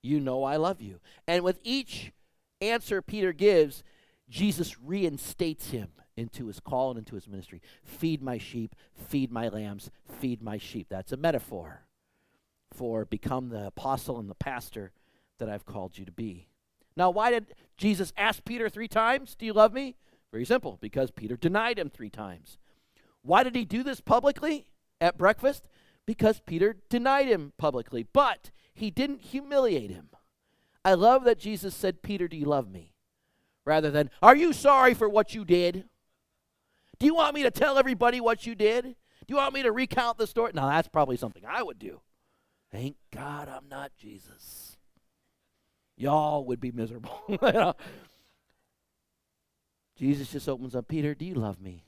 You 0.03 0.21
know 0.21 0.45
I 0.45 0.57
love 0.57 0.81
you. 0.81 1.01
And 1.27 1.43
with 1.43 1.59
each 1.63 2.13
answer 2.61 3.03
Peter 3.03 3.33
gives, 3.33 3.83
Jesus 4.29 4.81
reinstates 4.81 5.71
him 5.71 5.89
into 6.17 6.47
his 6.47 6.61
call 6.61 6.91
and 6.91 6.99
into 6.99 7.15
his 7.15 7.29
ministry. 7.29 7.61
Feed 7.85 8.23
my 8.23 8.39
sheep, 8.39 8.75
feed 8.95 9.31
my 9.31 9.49
lambs, 9.49 9.91
feed 10.09 10.43
my 10.43 10.59
sheep. 10.59 10.87
That's 10.89 11.13
a 11.13 11.17
metaphor 11.17 11.83
for 12.73 13.05
become 13.05 13.49
the 13.49 13.67
apostle 13.67 14.19
and 14.19 14.29
the 14.29 14.35
pastor 14.35 14.93
that 15.39 15.49
I've 15.49 15.67
called 15.67 15.99
you 15.99 16.05
to 16.05 16.13
be. 16.13 16.49
Now, 16.97 17.11
why 17.11 17.31
did 17.31 17.55
Jesus 17.77 18.13
ask 18.17 18.45
Peter 18.45 18.69
three 18.69 18.89
times, 18.89 19.35
Do 19.35 19.47
you 19.47 19.53
love 19.53 19.73
me? 19.73 19.97
Very 20.33 20.45
simple, 20.45 20.79
because 20.81 21.11
Peter 21.11 21.37
denied 21.37 21.79
him 21.79 21.91
three 21.91 22.11
times. 22.11 22.59
Why 23.23 23.43
did 23.43 23.55
he 23.55 23.65
do 23.65 23.83
this 23.83 24.01
publicly 24.01 24.69
at 25.01 25.19
breakfast? 25.19 25.69
Because 26.07 26.41
Peter 26.47 26.77
denied 26.89 27.27
him 27.27 27.53
publicly, 27.59 28.07
but 28.13 28.51
he 28.75 28.91
didn't 28.91 29.23
humiliate 29.23 29.91
him. 29.91 30.09
I 30.85 30.95
love 30.95 31.25
that 31.25 31.39
Jesus 31.39 31.75
said, 31.75 32.03
Peter, 32.03 32.29
do 32.29 32.37
you 32.37 32.45
love 32.45 32.71
me? 32.71 32.95
Rather 33.65 33.91
than, 33.91 34.11
Are 34.23 34.37
you 34.37 34.53
sorry 34.53 34.95
for 34.95 35.09
what 35.09 35.35
you 35.35 35.45
did? 35.45 35.85
Do 36.99 37.07
you 37.07 37.15
want 37.15 37.35
me 37.35 37.43
to 37.43 37.51
tell 37.51 37.79
everybody 37.79 38.21
what 38.21 38.47
you 38.47 38.55
did? 38.55 38.85
Do 38.85 39.35
you 39.35 39.37
want 39.37 39.55
me 39.55 39.63
to 39.63 39.73
recount 39.73 40.19
the 40.19 40.27
story? 40.27 40.53
Now, 40.55 40.69
that's 40.69 40.89
probably 40.89 41.17
something 41.17 41.43
I 41.47 41.63
would 41.63 41.79
do. 41.79 42.01
Thank 42.71 42.97
God 43.13 43.49
I'm 43.49 43.69
not 43.69 43.93
Jesus. 43.99 44.77
Y'all 45.97 46.45
would 46.45 46.61
be 46.61 46.73
miserable. 46.73 47.23
Jesus 49.97 50.31
just 50.31 50.49
opens 50.49 50.75
up, 50.75 50.89
Peter, 50.89 51.15
do 51.15 51.25
you 51.25 51.35
love 51.35 51.61
me? 51.61 51.85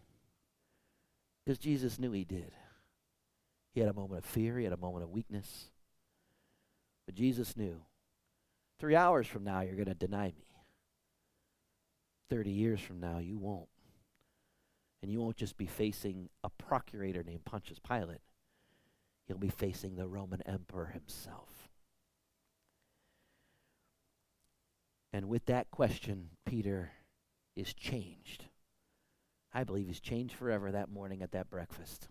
Because 1.44 1.58
Jesus 1.58 1.98
knew 1.98 2.12
he 2.12 2.24
did. 2.24 2.52
He 3.74 3.80
had 3.80 3.88
a 3.88 3.94
moment 3.94 4.18
of 4.18 4.24
fear, 4.24 4.58
he 4.58 4.64
had 4.64 4.72
a 4.72 4.78
moment 4.78 5.04
of 5.04 5.10
weakness. 5.10 5.70
But 7.06 7.14
Jesus 7.14 7.56
knew 7.56 7.80
three 8.78 8.96
hours 8.96 9.26
from 9.26 9.44
now, 9.44 9.60
you're 9.60 9.74
going 9.74 9.86
to 9.86 9.94
deny 9.94 10.26
me. 10.26 10.46
30 12.30 12.50
years 12.50 12.80
from 12.80 13.00
now, 13.00 13.18
you 13.18 13.38
won't. 13.38 13.68
And 15.02 15.10
you 15.10 15.20
won't 15.20 15.36
just 15.36 15.56
be 15.56 15.66
facing 15.66 16.28
a 16.42 16.50
procurator 16.50 17.22
named 17.22 17.44
Pontius 17.44 17.78
Pilate, 17.78 18.20
you'll 19.26 19.38
be 19.38 19.48
facing 19.48 19.96
the 19.96 20.08
Roman 20.08 20.42
emperor 20.42 20.86
himself. 20.86 21.68
And 25.12 25.28
with 25.28 25.46
that 25.46 25.70
question, 25.70 26.30
Peter 26.44 26.92
is 27.56 27.72
changed. 27.72 28.44
I 29.52 29.64
believe 29.64 29.86
he's 29.86 30.00
changed 30.00 30.34
forever 30.34 30.70
that 30.70 30.90
morning 30.90 31.22
at 31.22 31.32
that 31.32 31.48
breakfast. 31.48 32.08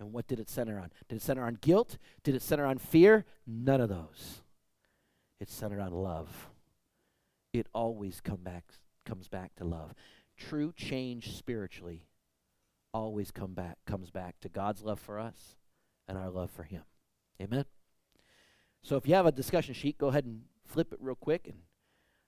And 0.00 0.12
what 0.12 0.26
did 0.26 0.40
it 0.40 0.48
center 0.48 0.78
on? 0.78 0.90
Did 1.08 1.16
it 1.16 1.22
center 1.22 1.44
on 1.44 1.58
guilt? 1.60 1.98
Did 2.22 2.34
it 2.34 2.42
center 2.42 2.64
on 2.64 2.78
fear? 2.78 3.24
None 3.46 3.80
of 3.80 3.88
those. 3.88 4.42
It 5.40 5.50
centered 5.50 5.80
on 5.80 5.92
love. 5.92 6.48
It 7.52 7.66
always 7.72 8.20
come 8.20 8.42
back, 8.42 8.64
comes 9.04 9.28
back 9.28 9.54
to 9.56 9.64
love. 9.64 9.94
True 10.38 10.72
change 10.76 11.36
spiritually 11.36 12.04
always 12.94 13.30
come 13.30 13.54
back, 13.54 13.78
comes 13.86 14.10
back 14.10 14.40
to 14.40 14.48
God's 14.48 14.82
love 14.82 15.00
for 15.00 15.18
us 15.18 15.56
and 16.06 16.16
our 16.16 16.30
love 16.30 16.50
for 16.50 16.62
Him. 16.62 16.82
Amen? 17.40 17.64
So 18.82 18.96
if 18.96 19.06
you 19.06 19.14
have 19.14 19.26
a 19.26 19.32
discussion 19.32 19.74
sheet, 19.74 19.98
go 19.98 20.08
ahead 20.08 20.24
and 20.24 20.42
flip 20.64 20.92
it 20.92 20.98
real 21.02 21.14
quick, 21.14 21.46
and 21.46 21.58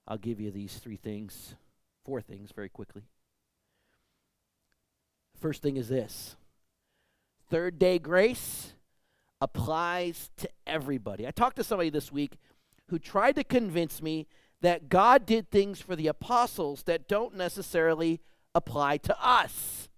I'll 0.07 0.17
give 0.17 0.39
you 0.39 0.51
these 0.51 0.77
three 0.77 0.97
things, 0.97 1.55
four 2.03 2.21
things 2.21 2.51
very 2.53 2.69
quickly. 2.69 3.03
First 5.39 5.61
thing 5.61 5.77
is 5.77 5.89
this 5.89 6.35
third 7.49 7.79
day 7.79 7.99
grace 7.99 8.73
applies 9.41 10.29
to 10.37 10.49
everybody. 10.67 11.27
I 11.27 11.31
talked 11.31 11.55
to 11.55 11.63
somebody 11.63 11.89
this 11.89 12.11
week 12.11 12.37
who 12.89 12.99
tried 12.99 13.35
to 13.37 13.43
convince 13.43 14.01
me 14.01 14.27
that 14.61 14.89
God 14.89 15.25
did 15.25 15.49
things 15.49 15.81
for 15.81 15.95
the 15.95 16.07
apostles 16.07 16.83
that 16.83 17.07
don't 17.07 17.35
necessarily 17.35 18.21
apply 18.53 18.97
to 18.97 19.25
us. 19.25 19.89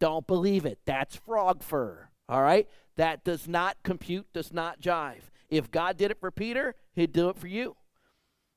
Don't 0.00 0.26
believe 0.26 0.66
it. 0.66 0.80
That's 0.84 1.16
frog 1.16 1.62
fur. 1.62 2.08
All 2.28 2.42
right? 2.42 2.68
That 2.96 3.24
does 3.24 3.46
not 3.46 3.76
compute, 3.82 4.26
does 4.32 4.52
not 4.52 4.80
jive. 4.80 5.30
If 5.48 5.70
God 5.70 5.96
did 5.96 6.10
it 6.10 6.18
for 6.18 6.30
Peter, 6.30 6.74
he'd 6.94 7.12
do 7.12 7.28
it 7.28 7.38
for 7.38 7.46
you. 7.46 7.76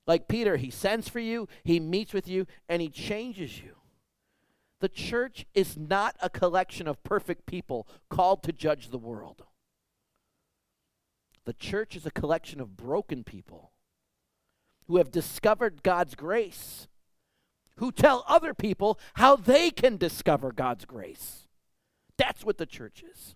Like 0.08 0.28
Peter, 0.28 0.58
he 0.58 0.70
sends 0.70 1.10
for 1.10 1.20
you, 1.20 1.48
he 1.64 1.80
meets 1.80 2.14
with 2.14 2.28
you, 2.28 2.46
and 2.70 2.82
he 2.82 2.90
changes 2.90 3.62
you. 3.62 3.76
The 4.82 4.90
church 4.90 5.46
is 5.54 5.78
not 5.78 6.16
a 6.22 6.30
collection 6.30 6.88
of 6.88 7.04
perfect 7.04 7.46
people 7.46 7.88
called 8.10 8.44
to 8.44 8.52
judge 8.52 8.90
the 8.90 8.98
world. 8.98 9.44
The 11.46 11.54
church 11.54 11.96
is 11.96 12.06
a 12.06 12.12
collection 12.12 12.60
of 12.60 12.76
broken 12.78 13.24
people 13.24 13.72
who 14.88 14.98
have 14.98 15.12
discovered 15.12 15.84
God's 15.84 16.16
grace, 16.16 16.88
who 17.78 17.92
tell 17.92 18.24
other 18.28 18.54
people 18.54 19.00
how 19.16 19.36
they 19.36 19.72
can 19.72 19.98
discover 19.98 20.52
God's 20.52 20.86
grace. 20.86 21.48
That's 22.18 22.46
what 22.46 22.58
the 22.58 22.66
church 22.66 23.04
is. 23.04 23.36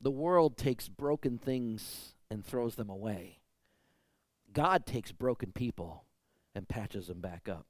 The 0.00 0.10
world 0.10 0.56
takes 0.56 0.88
broken 0.88 1.38
things 1.38 2.14
and 2.30 2.44
throws 2.44 2.74
them 2.74 2.90
away. 2.90 3.40
God 4.52 4.86
takes 4.86 5.12
broken 5.12 5.52
people 5.52 6.04
and 6.54 6.68
patches 6.68 7.06
them 7.06 7.20
back 7.20 7.48
up. 7.48 7.66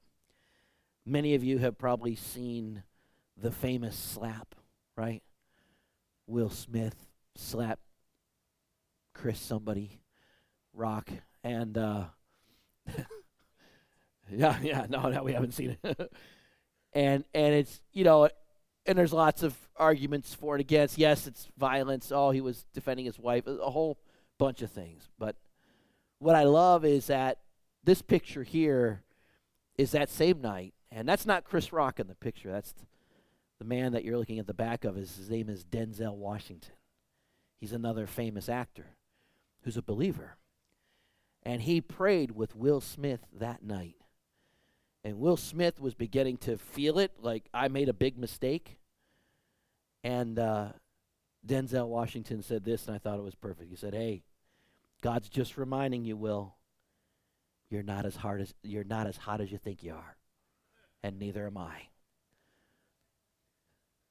Many 1.05 1.35
of 1.35 1.43
you 1.43 1.59
have 1.59 1.77
probably 1.77 2.15
seen 2.15 2.83
the 3.37 3.51
famous 3.51 3.95
slap, 3.95 4.55
right? 4.95 5.23
Will 6.27 6.49
Smith 6.49 6.95
slap 7.35 7.79
Chris 9.13 9.39
somebody 9.39 10.01
rock 10.75 11.09
and 11.43 11.77
uh 11.77 12.05
yeah 14.31 14.57
yeah 14.61 14.85
no 14.89 15.09
no 15.09 15.23
we 15.23 15.33
haven't 15.33 15.53
seen 15.53 15.77
it. 15.83 16.11
And 16.93 17.25
and 17.33 17.53
it's 17.53 17.81
you 17.91 18.05
know 18.05 18.29
and 18.85 18.97
there's 18.97 19.11
lots 19.11 19.43
of 19.43 19.53
arguments 19.75 20.33
for 20.33 20.55
and 20.55 20.61
against. 20.61 20.97
Yes 20.97 21.27
it's 21.27 21.49
violence. 21.57 22.09
Oh 22.09 22.31
he 22.31 22.39
was 22.39 22.65
defending 22.73 23.05
his 23.05 23.19
wife 23.19 23.45
a 23.47 23.69
whole 23.69 23.97
bunch 24.37 24.61
of 24.61 24.71
things. 24.71 25.09
But 25.19 25.35
what 26.19 26.35
i 26.35 26.43
love 26.43 26.85
is 26.85 27.07
that 27.07 27.39
this 27.83 28.01
picture 28.01 28.43
here 28.43 29.03
is 29.77 29.91
that 29.91 30.09
same 30.09 30.41
night. 30.41 30.73
And 30.89 31.07
that's 31.07 31.25
not 31.25 31.43
chris 31.43 31.73
rock 31.73 31.99
in 31.99 32.07
the 32.07 32.15
picture. 32.15 32.49
That's 32.49 32.73
the 33.59 33.65
man 33.65 33.91
that 33.91 34.05
you're 34.05 34.17
looking 34.17 34.39
at 34.39 34.47
the 34.47 34.53
back 34.53 34.85
of 34.85 34.97
is 34.97 35.17
his 35.17 35.29
name 35.29 35.49
is 35.49 35.65
denzel 35.65 36.15
washington. 36.15 36.71
He's 37.59 37.73
another 37.73 38.07
famous 38.07 38.47
actor 38.47 38.95
who's 39.63 39.75
a 39.75 39.81
believer 39.81 40.37
and 41.45 41.61
he 41.61 41.79
prayed 41.79 42.31
with 42.31 42.55
Will 42.55 42.81
Smith 42.81 43.21
that 43.37 43.63
night. 43.63 43.95
And 45.03 45.19
Will 45.19 45.37
Smith 45.37 45.79
was 45.79 45.93
beginning 45.93 46.37
to 46.37 46.57
feel 46.57 46.97
it, 46.97 47.11
like 47.21 47.45
I 47.53 47.67
made 47.67 47.89
a 47.89 47.93
big 47.93 48.17
mistake. 48.17 48.79
And 50.03 50.39
uh, 50.39 50.69
Denzel 51.45 51.87
Washington 51.87 52.41
said 52.41 52.65
this, 52.65 52.87
and 52.87 52.95
I 52.95 52.99
thought 52.99 53.19
it 53.19 53.23
was 53.23 53.35
perfect. 53.35 53.69
He 53.69 53.75
said, 53.75 53.93
"Hey, 53.93 54.23
God's 55.01 55.29
just 55.29 55.57
reminding 55.57 56.05
you, 56.05 56.17
Will, 56.17 56.55
you're 57.69 57.83
not 57.83 58.05
as 58.05 58.15
hard 58.15 58.41
as 58.41 58.53
you're 58.63 58.83
not 58.83 59.05
as 59.05 59.17
hot 59.17 59.41
as 59.41 59.51
you 59.51 59.59
think 59.59 59.83
you 59.83 59.93
are, 59.93 60.17
and 61.03 61.19
neither 61.19 61.45
am 61.45 61.57
I." 61.57 61.89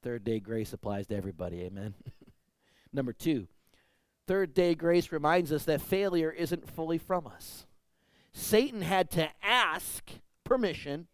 Third 0.03 0.23
day 0.23 0.39
grace 0.39 0.73
applies 0.73 1.09
to 1.09 1.17
everybody. 1.17 1.63
Amen. 1.63 1.95
Number 2.93 3.13
two, 3.13 3.49
Third 4.27 4.55
day 4.55 4.75
grace 4.75 5.13
reminds 5.13 5.53
us 5.53 5.65
that 5.65 5.81
failure 5.81 6.31
isn't 6.31 6.71
fully 6.71 6.99
from 6.99 7.27
us. 7.27 7.67
Satan 8.33 8.83
had 8.83 9.11
to 9.13 9.29
ask 9.43 10.11
permission 10.45 11.07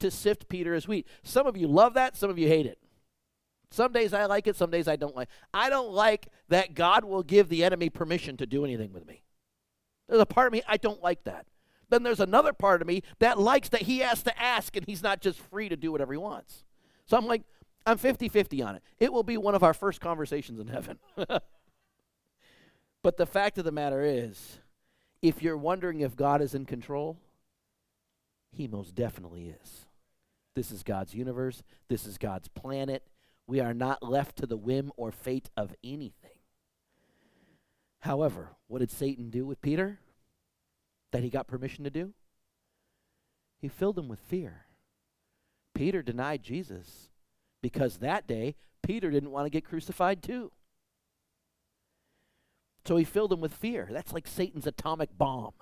to 0.00 0.10
sift 0.10 0.48
Peter 0.48 0.74
as 0.74 0.88
wheat. 0.88 1.06
Some 1.22 1.46
of 1.46 1.56
you 1.56 1.68
love 1.68 1.94
that, 1.94 2.16
some 2.16 2.30
of 2.30 2.38
you 2.38 2.48
hate 2.48 2.66
it. 2.66 2.78
Some 3.70 3.92
days 3.92 4.14
I 4.14 4.26
like 4.26 4.46
it, 4.46 4.56
some 4.56 4.70
days 4.70 4.88
I 4.88 4.96
don't 4.96 5.16
like. 5.16 5.28
I 5.52 5.68
don't 5.68 5.90
like 5.90 6.28
that 6.48 6.74
God 6.74 7.04
will 7.04 7.22
give 7.22 7.48
the 7.48 7.64
enemy 7.64 7.90
permission 7.90 8.36
to 8.38 8.46
do 8.46 8.64
anything 8.64 8.92
with 8.92 9.06
me. 9.06 9.22
There's 10.08 10.20
a 10.20 10.26
part 10.26 10.46
of 10.46 10.52
me 10.52 10.62
I 10.66 10.76
don't 10.76 11.02
like 11.02 11.24
that. 11.24 11.46
Then 11.88 12.02
there's 12.02 12.20
another 12.20 12.52
part 12.52 12.80
of 12.82 12.88
me 12.88 13.02
that 13.18 13.38
likes 13.38 13.68
that 13.70 13.82
he 13.82 13.98
has 13.98 14.22
to 14.24 14.42
ask 14.42 14.76
and 14.76 14.86
he's 14.86 15.02
not 15.02 15.20
just 15.20 15.38
free 15.38 15.68
to 15.68 15.76
do 15.76 15.92
whatever 15.92 16.12
he 16.12 16.18
wants. 16.18 16.64
So 17.06 17.16
I'm 17.16 17.26
like, 17.26 17.42
I'm 17.86 17.98
50 17.98 18.28
50 18.28 18.62
on 18.62 18.76
it. 18.76 18.82
It 18.98 19.12
will 19.12 19.22
be 19.22 19.36
one 19.36 19.54
of 19.54 19.62
our 19.62 19.74
first 19.74 20.00
conversations 20.00 20.58
in 20.58 20.68
heaven. 20.68 20.98
But 23.06 23.18
the 23.18 23.24
fact 23.24 23.56
of 23.56 23.64
the 23.64 23.70
matter 23.70 24.02
is, 24.02 24.58
if 25.22 25.40
you're 25.40 25.56
wondering 25.56 26.00
if 26.00 26.16
God 26.16 26.42
is 26.42 26.56
in 26.56 26.64
control, 26.64 27.16
He 28.50 28.66
most 28.66 28.96
definitely 28.96 29.54
is. 29.62 29.86
This 30.56 30.72
is 30.72 30.82
God's 30.82 31.14
universe, 31.14 31.62
this 31.88 32.04
is 32.04 32.18
God's 32.18 32.48
planet. 32.48 33.04
We 33.46 33.60
are 33.60 33.74
not 33.74 34.02
left 34.02 34.34
to 34.38 34.46
the 34.46 34.56
whim 34.56 34.90
or 34.96 35.12
fate 35.12 35.50
of 35.56 35.72
anything. 35.84 36.40
However, 38.00 38.56
what 38.66 38.80
did 38.80 38.90
Satan 38.90 39.30
do 39.30 39.46
with 39.46 39.62
Peter 39.62 40.00
that 41.12 41.22
he 41.22 41.30
got 41.30 41.46
permission 41.46 41.84
to 41.84 41.90
do? 41.90 42.12
He 43.60 43.68
filled 43.68 44.00
him 44.00 44.08
with 44.08 44.18
fear. 44.18 44.66
Peter 45.74 46.02
denied 46.02 46.42
Jesus 46.42 47.10
because 47.62 47.98
that 47.98 48.26
day 48.26 48.56
Peter 48.82 49.12
didn't 49.12 49.30
want 49.30 49.46
to 49.46 49.50
get 49.50 49.64
crucified 49.64 50.24
too. 50.24 50.50
So 52.86 52.96
he 52.96 53.04
filled 53.04 53.32
him 53.32 53.40
with 53.40 53.52
fear. 53.52 53.88
That's 53.90 54.12
like 54.12 54.28
Satan's 54.28 54.66
atomic 54.66 55.16
bomb, 55.18 55.54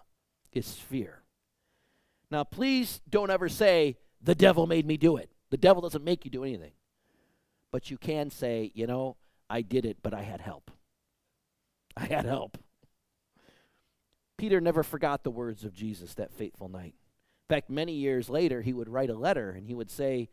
is 0.53 0.75
fear. 0.75 1.23
Now, 2.31 2.45
please 2.45 3.01
don't 3.09 3.31
ever 3.31 3.49
say, 3.49 3.97
the 4.23 4.35
devil 4.35 4.67
made 4.67 4.87
me 4.87 4.97
do 4.97 5.17
it. 5.17 5.31
The 5.51 5.57
devil 5.57 5.81
doesn't 5.81 6.05
make 6.05 6.25
you 6.25 6.31
do 6.31 6.45
anything. 6.45 6.73
But 7.71 7.91
you 7.91 7.97
can 7.97 8.31
say, 8.31 8.73
you 8.75 8.87
know, 8.87 9.17
I 9.49 9.63
did 9.63 9.87
it, 9.87 9.99
but 10.03 10.13
I 10.13 10.23
had 10.23 10.41
help. 10.41 10.71
I 11.97 12.05
had 12.05 12.27
help. 12.27 12.59
Peter 14.37 14.61
never 14.61 14.83
forgot 14.83 15.23
the 15.23 15.31
words 15.31 15.65
of 15.65 15.73
Jesus 15.73 16.15
that 16.15 16.33
fateful 16.33 16.69
night. 16.69 16.95
In 17.49 17.55
fact, 17.55 17.71
many 17.71 17.93
years 17.93 18.29
later, 18.29 18.63
he 18.63 18.73
would 18.73 18.89
write 18.89 19.11
a 19.11 19.15
letter 19.15 19.51
and 19.51 19.67
he 19.67 19.75
would 19.75 19.91
say, 19.91 20.29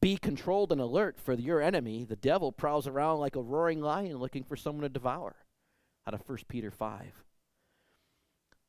Be 0.00 0.16
controlled 0.16 0.72
and 0.72 0.80
alert, 0.80 1.18
for 1.18 1.34
your 1.34 1.60
enemy, 1.60 2.04
the 2.04 2.16
devil, 2.16 2.52
prowls 2.52 2.86
around 2.86 3.18
like 3.18 3.36
a 3.36 3.42
roaring 3.42 3.80
lion 3.80 4.16
looking 4.16 4.44
for 4.44 4.56
someone 4.56 4.82
to 4.82 4.88
devour 4.88 5.34
out 6.06 6.14
of 6.14 6.22
1 6.26 6.38
Peter 6.48 6.70
5. 6.70 7.24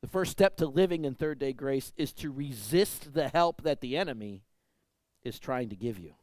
The 0.02 0.08
first 0.08 0.32
step 0.32 0.56
to 0.58 0.66
living 0.66 1.04
in 1.04 1.14
third 1.14 1.38
day 1.38 1.52
grace 1.52 1.92
is 1.96 2.12
to 2.14 2.30
resist 2.30 3.14
the 3.14 3.28
help 3.28 3.62
that 3.62 3.80
the 3.80 3.96
enemy 3.96 4.44
is 5.22 5.38
trying 5.38 5.70
to 5.70 5.76
give 5.76 5.98
you. 5.98 6.14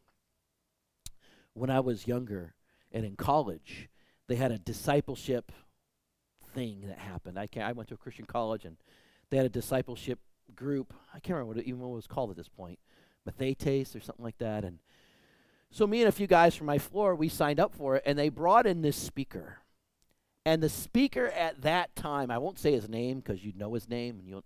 When 1.54 1.70
I 1.70 1.80
was 1.80 2.08
younger 2.08 2.54
and 2.92 3.04
in 3.04 3.16
college, 3.16 3.90
they 4.28 4.36
had 4.36 4.52
a 4.52 4.60
discipleship 4.60 5.52
thing 6.54 6.86
that 6.88 7.00
happened. 7.00 7.40
I, 7.40 7.50
I 7.60 7.72
went 7.72 7.90
to 7.90 7.96
a 7.96 7.98
Christian 7.98 8.26
college 8.26 8.66
and 8.66 8.78
they 9.30 9.38
had 9.38 9.46
a 9.46 9.50
discipleship 9.50 10.20
group. 10.56 10.94
I 11.14 11.20
can't 11.20 11.36
remember 11.36 11.48
what 11.48 11.58
it, 11.58 11.66
even 11.66 11.80
what 11.80 11.88
it 11.88 11.96
was 11.96 12.08
called 12.08 12.30
at 12.30 12.38
this 12.38 12.50
point, 12.50 12.80
Mathetes 13.28 13.96
or 13.96 14.00
something 14.00 14.24
like 14.24 14.38
that. 14.38 14.64
And 14.64 14.80
so 15.72 15.88
me 15.88 16.02
and 16.02 16.10
a 16.10 16.12
few 16.12 16.28
guys 16.28 16.56
from 16.56 16.68
my 16.68 16.78
floor, 16.78 17.16
we 17.16 17.30
signed 17.30 17.60
up 17.60 17.74
for 17.74 17.96
it, 17.96 18.04
and 18.06 18.20
they 18.20 18.30
brought 18.30 18.68
in 18.68 18.82
this 18.82 18.98
speaker. 18.98 19.61
And 20.46 20.64
the 20.64 20.70
speaker 20.70 21.28
at 21.28 21.62
that 21.62 21.96
time, 21.96 22.32
I 22.32 22.40
won't 22.40 22.58
say 22.58 22.72
his 22.72 22.90
name 22.90 23.20
because 23.20 23.44
you 23.44 23.54
know 23.56 23.74
his 23.74 23.88
name, 23.88 24.20
and 24.20 24.28
you'll. 24.28 24.44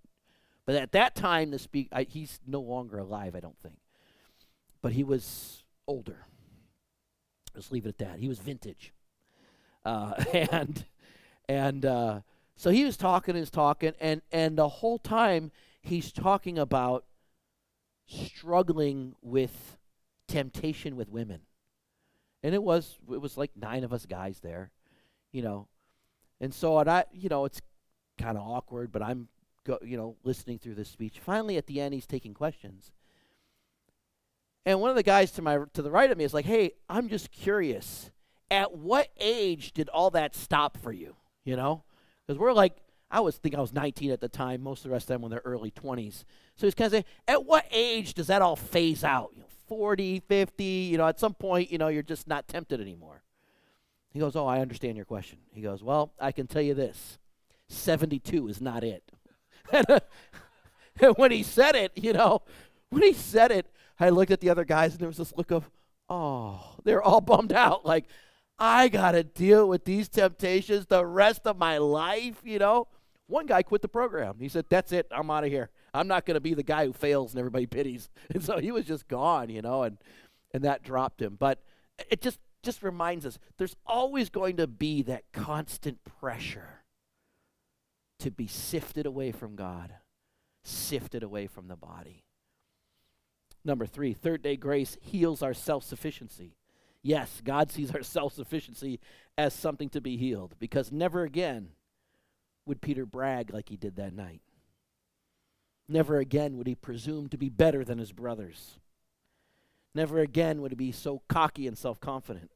But 0.65 0.75
at 0.75 0.91
that 0.91 1.15
time, 1.15 1.51
the 1.51 1.59
speak 1.59 1.89
he's 2.09 2.39
no 2.45 2.59
longer 2.59 2.97
alive, 2.97 3.35
I 3.35 3.39
don't 3.39 3.59
think. 3.59 3.77
But 4.81 4.93
he 4.93 5.03
was 5.03 5.63
older. 5.87 6.25
Let's 7.53 7.71
leave 7.71 7.85
it 7.85 7.89
at 7.89 7.97
that. 7.99 8.19
He 8.19 8.27
was 8.27 8.39
vintage, 8.39 8.93
uh, 9.85 10.13
and 10.51 10.85
and 11.47 11.85
uh, 11.85 12.21
so 12.57 12.71
he 12.71 12.83
was 12.83 12.97
talking, 12.97 13.37
and 13.37 13.51
talking, 13.51 13.93
and 14.01 14.21
and 14.31 14.57
the 14.57 14.67
whole 14.67 14.99
time 14.99 15.51
he's 15.81 16.11
talking 16.11 16.57
about 16.59 17.05
struggling 18.07 19.15
with 19.21 19.77
temptation 20.27 20.97
with 20.97 21.07
women, 21.07 21.41
and 22.43 22.53
it 22.53 22.61
was 22.61 22.97
it 23.09 23.21
was 23.21 23.37
like 23.37 23.51
nine 23.55 23.85
of 23.85 23.93
us 23.93 24.05
guys 24.05 24.39
there, 24.41 24.71
you 25.31 25.41
know, 25.41 25.67
and 26.39 26.53
so, 26.53 26.77
and 26.79 26.89
I, 26.89 27.05
you 27.11 27.29
know, 27.29 27.45
it's 27.45 27.61
kind 28.17 28.37
of 28.37 28.47
awkward, 28.47 28.91
but 28.91 29.01
I'm, 29.01 29.27
go, 29.65 29.79
you 29.83 29.97
know, 29.97 30.15
listening 30.23 30.59
through 30.59 30.75
this 30.75 30.89
speech. 30.89 31.19
Finally, 31.19 31.57
at 31.57 31.67
the 31.67 31.81
end, 31.81 31.93
he's 31.93 32.07
taking 32.07 32.33
questions. 32.33 32.91
And 34.65 34.81
one 34.81 34.89
of 34.89 34.95
the 34.95 35.03
guys 35.03 35.31
to 35.33 35.41
my 35.41 35.59
to 35.73 35.81
the 35.81 35.91
right 35.91 36.09
of 36.09 36.17
me 36.17 36.23
is 36.23 36.33
like, 36.33 36.45
"Hey, 36.45 36.71
I'm 36.89 37.07
just 37.07 37.31
curious. 37.31 38.11
At 38.49 38.75
what 38.77 39.09
age 39.19 39.73
did 39.73 39.89
all 39.89 40.09
that 40.11 40.35
stop 40.35 40.77
for 40.77 40.91
you? 40.91 41.15
You 41.43 41.55
know, 41.55 41.83
because 42.25 42.39
we're 42.39 42.53
like, 42.53 42.77
I 43.11 43.19
was 43.19 43.37
think 43.37 43.55
I 43.55 43.61
was 43.61 43.73
19 43.73 44.11
at 44.11 44.21
the 44.21 44.29
time. 44.29 44.61
Most 44.61 44.79
of 44.79 44.89
the 44.89 44.89
rest 44.91 45.05
of 45.05 45.15
them 45.15 45.21
were 45.21 45.27
in 45.27 45.31
their 45.31 45.41
early 45.45 45.71
20s. 45.71 46.23
So 46.55 46.65
he's 46.67 46.73
kind 46.73 46.87
of 46.87 46.91
saying, 46.91 47.05
at 47.27 47.45
what 47.45 47.65
age 47.71 48.13
does 48.13 48.27
that 48.27 48.41
all 48.41 48.55
phase 48.55 49.03
out? 49.03 49.31
You 49.33 49.41
know, 49.41 49.47
40, 49.67 50.21
50. 50.27 50.63
You 50.63 50.97
know, 50.97 51.07
at 51.07 51.19
some 51.19 51.33
point, 51.33 51.71
you 51.71 51.77
know, 51.77 51.87
you're 51.87 52.03
just 52.03 52.27
not 52.27 52.47
tempted 52.47 52.81
anymore. 52.81 53.23
He 54.15 54.21
goes, 54.21 54.37
Oh, 54.37 54.45
I 54.45 54.61
understand 54.61 54.95
your 54.95 55.05
question. 55.05 55.39
He 55.51 55.59
goes, 55.59 55.83
Well, 55.83 56.13
I 56.17 56.31
can 56.31 56.47
tell 56.47 56.61
you 56.61 56.73
this 56.73 57.19
72 57.67 58.47
is 58.47 58.61
not 58.61 58.81
it. 58.81 59.03
and 59.73 61.17
when 61.17 61.31
he 61.31 61.43
said 61.43 61.75
it, 61.75 61.91
you 61.95 62.13
know, 62.13 62.41
when 62.91 63.03
he 63.03 63.11
said 63.11 63.51
it, 63.51 63.67
I 63.99 64.11
looked 64.11 64.31
at 64.31 64.39
the 64.39 64.49
other 64.49 64.63
guys 64.63 64.93
and 64.93 65.01
there 65.01 65.09
was 65.09 65.17
this 65.17 65.33
look 65.35 65.51
of, 65.51 65.69
Oh, 66.07 66.77
they're 66.85 67.03
all 67.03 67.19
bummed 67.19 67.51
out. 67.51 67.85
Like, 67.85 68.05
I 68.57 68.87
got 68.87 69.11
to 69.11 69.23
deal 69.25 69.67
with 69.67 69.83
these 69.83 70.07
temptations 70.07 70.85
the 70.85 71.05
rest 71.05 71.41
of 71.45 71.57
my 71.57 71.77
life, 71.77 72.39
you 72.45 72.57
know. 72.57 72.87
One 73.27 73.47
guy 73.47 73.63
quit 73.63 73.81
the 73.81 73.89
program. 73.89 74.35
He 74.39 74.47
said, 74.47 74.63
That's 74.69 74.93
it. 74.93 75.07
I'm 75.11 75.29
out 75.29 75.43
of 75.43 75.49
here. 75.49 75.71
I'm 75.93 76.07
not 76.07 76.25
going 76.25 76.35
to 76.35 76.41
be 76.41 76.53
the 76.53 76.63
guy 76.63 76.85
who 76.85 76.93
fails 76.93 77.33
and 77.33 77.39
everybody 77.39 77.65
pities. 77.65 78.09
And 78.33 78.41
so 78.41 78.59
he 78.59 78.71
was 78.71 78.85
just 78.85 79.09
gone, 79.09 79.49
you 79.49 79.61
know, 79.61 79.83
and, 79.83 79.97
and 80.53 80.63
that 80.63 80.83
dropped 80.83 81.21
him. 81.21 81.35
But 81.37 81.59
it 82.09 82.21
just 82.21 82.39
just 82.65 82.83
reminds 82.83 83.25
us 83.25 83.39
there's 83.57 83.75
always 83.85 84.29
going 84.29 84.57
to 84.57 84.67
be 84.67 85.01
that 85.03 85.23
constant 85.31 85.99
pressure 86.03 86.83
to 88.19 88.31
be 88.31 88.47
sifted 88.47 89.05
away 89.05 89.31
from 89.31 89.55
God, 89.55 89.93
sifted 90.63 91.23
away 91.23 91.47
from 91.47 91.67
the 91.67 91.75
body. 91.75 92.23
Number 93.63 93.85
three, 93.85 94.13
third 94.13 94.41
day 94.41 94.55
grace 94.55 94.97
heals 95.01 95.41
our 95.41 95.53
self 95.53 95.83
sufficiency. 95.83 96.57
Yes, 97.01 97.41
God 97.43 97.71
sees 97.71 97.91
our 97.91 98.03
self 98.03 98.33
sufficiency 98.33 98.99
as 99.37 99.53
something 99.53 99.89
to 99.89 100.01
be 100.01 100.17
healed 100.17 100.55
because 100.59 100.91
never 100.91 101.23
again 101.23 101.69
would 102.65 102.81
Peter 102.81 103.05
brag 103.05 103.53
like 103.53 103.69
he 103.69 103.77
did 103.77 103.95
that 103.95 104.13
night. 104.13 104.41
Never 105.87 106.17
again 106.17 106.57
would 106.57 106.67
he 106.67 106.75
presume 106.75 107.29
to 107.29 107.37
be 107.37 107.49
better 107.49 107.83
than 107.83 107.99
his 107.99 108.11
brothers. 108.11 108.79
Never 109.93 110.19
again 110.19 110.61
would 110.61 110.71
he 110.71 110.75
be 110.75 110.91
so 110.91 111.21
cocky 111.27 111.67
and 111.67 111.77
self 111.77 111.99
confident. 111.99 112.51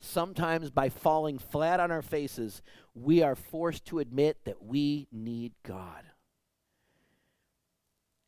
Sometimes, 0.00 0.70
by 0.70 0.88
falling 0.88 1.38
flat 1.38 1.80
on 1.80 1.90
our 1.90 2.02
faces, 2.02 2.62
we 2.94 3.22
are 3.22 3.34
forced 3.34 3.84
to 3.86 3.98
admit 3.98 4.38
that 4.44 4.62
we 4.62 5.08
need 5.10 5.52
God. 5.64 6.04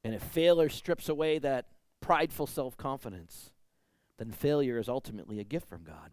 And 0.02 0.14
if 0.14 0.22
failure 0.22 0.68
strips 0.68 1.08
away 1.08 1.38
that 1.38 1.66
prideful 2.00 2.46
self 2.46 2.76
confidence, 2.76 3.52
then 4.18 4.32
failure 4.32 4.78
is 4.78 4.88
ultimately 4.88 5.38
a 5.38 5.44
gift 5.44 5.68
from 5.68 5.84
God. 5.84 6.10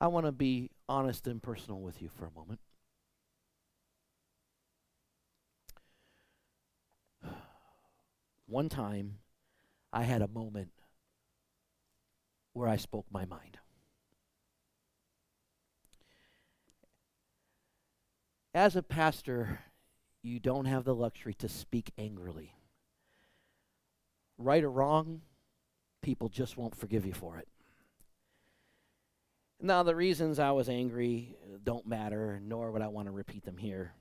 I 0.00 0.06
want 0.08 0.26
to 0.26 0.32
be 0.32 0.70
honest 0.88 1.26
and 1.26 1.42
personal 1.42 1.80
with 1.80 2.00
you 2.00 2.08
for 2.08 2.26
a 2.26 2.30
moment. 2.30 2.60
One 8.46 8.68
time, 8.68 9.18
I 9.92 10.04
had 10.04 10.22
a 10.22 10.28
moment 10.28 10.72
where 12.54 12.68
I 12.68 12.76
spoke 12.76 13.06
my 13.10 13.26
mind. 13.26 13.58
As 18.54 18.76
a 18.76 18.82
pastor, 18.82 19.60
you 20.22 20.38
don't 20.38 20.66
have 20.66 20.84
the 20.84 20.94
luxury 20.94 21.34
to 21.34 21.48
speak 21.48 21.90
angrily. 21.96 22.54
Right 24.36 24.62
or 24.62 24.70
wrong, 24.70 25.22
people 26.02 26.28
just 26.28 26.56
won't 26.56 26.76
forgive 26.76 27.06
you 27.06 27.14
for 27.14 27.38
it. 27.38 27.48
Now, 29.60 29.82
the 29.82 29.94
reasons 29.94 30.38
I 30.38 30.50
was 30.50 30.68
angry 30.68 31.36
don't 31.62 31.86
matter, 31.86 32.40
nor 32.44 32.72
would 32.72 32.82
I 32.82 32.88
want 32.88 33.06
to 33.06 33.12
repeat 33.12 33.44
them 33.44 33.58
here. 33.58 33.92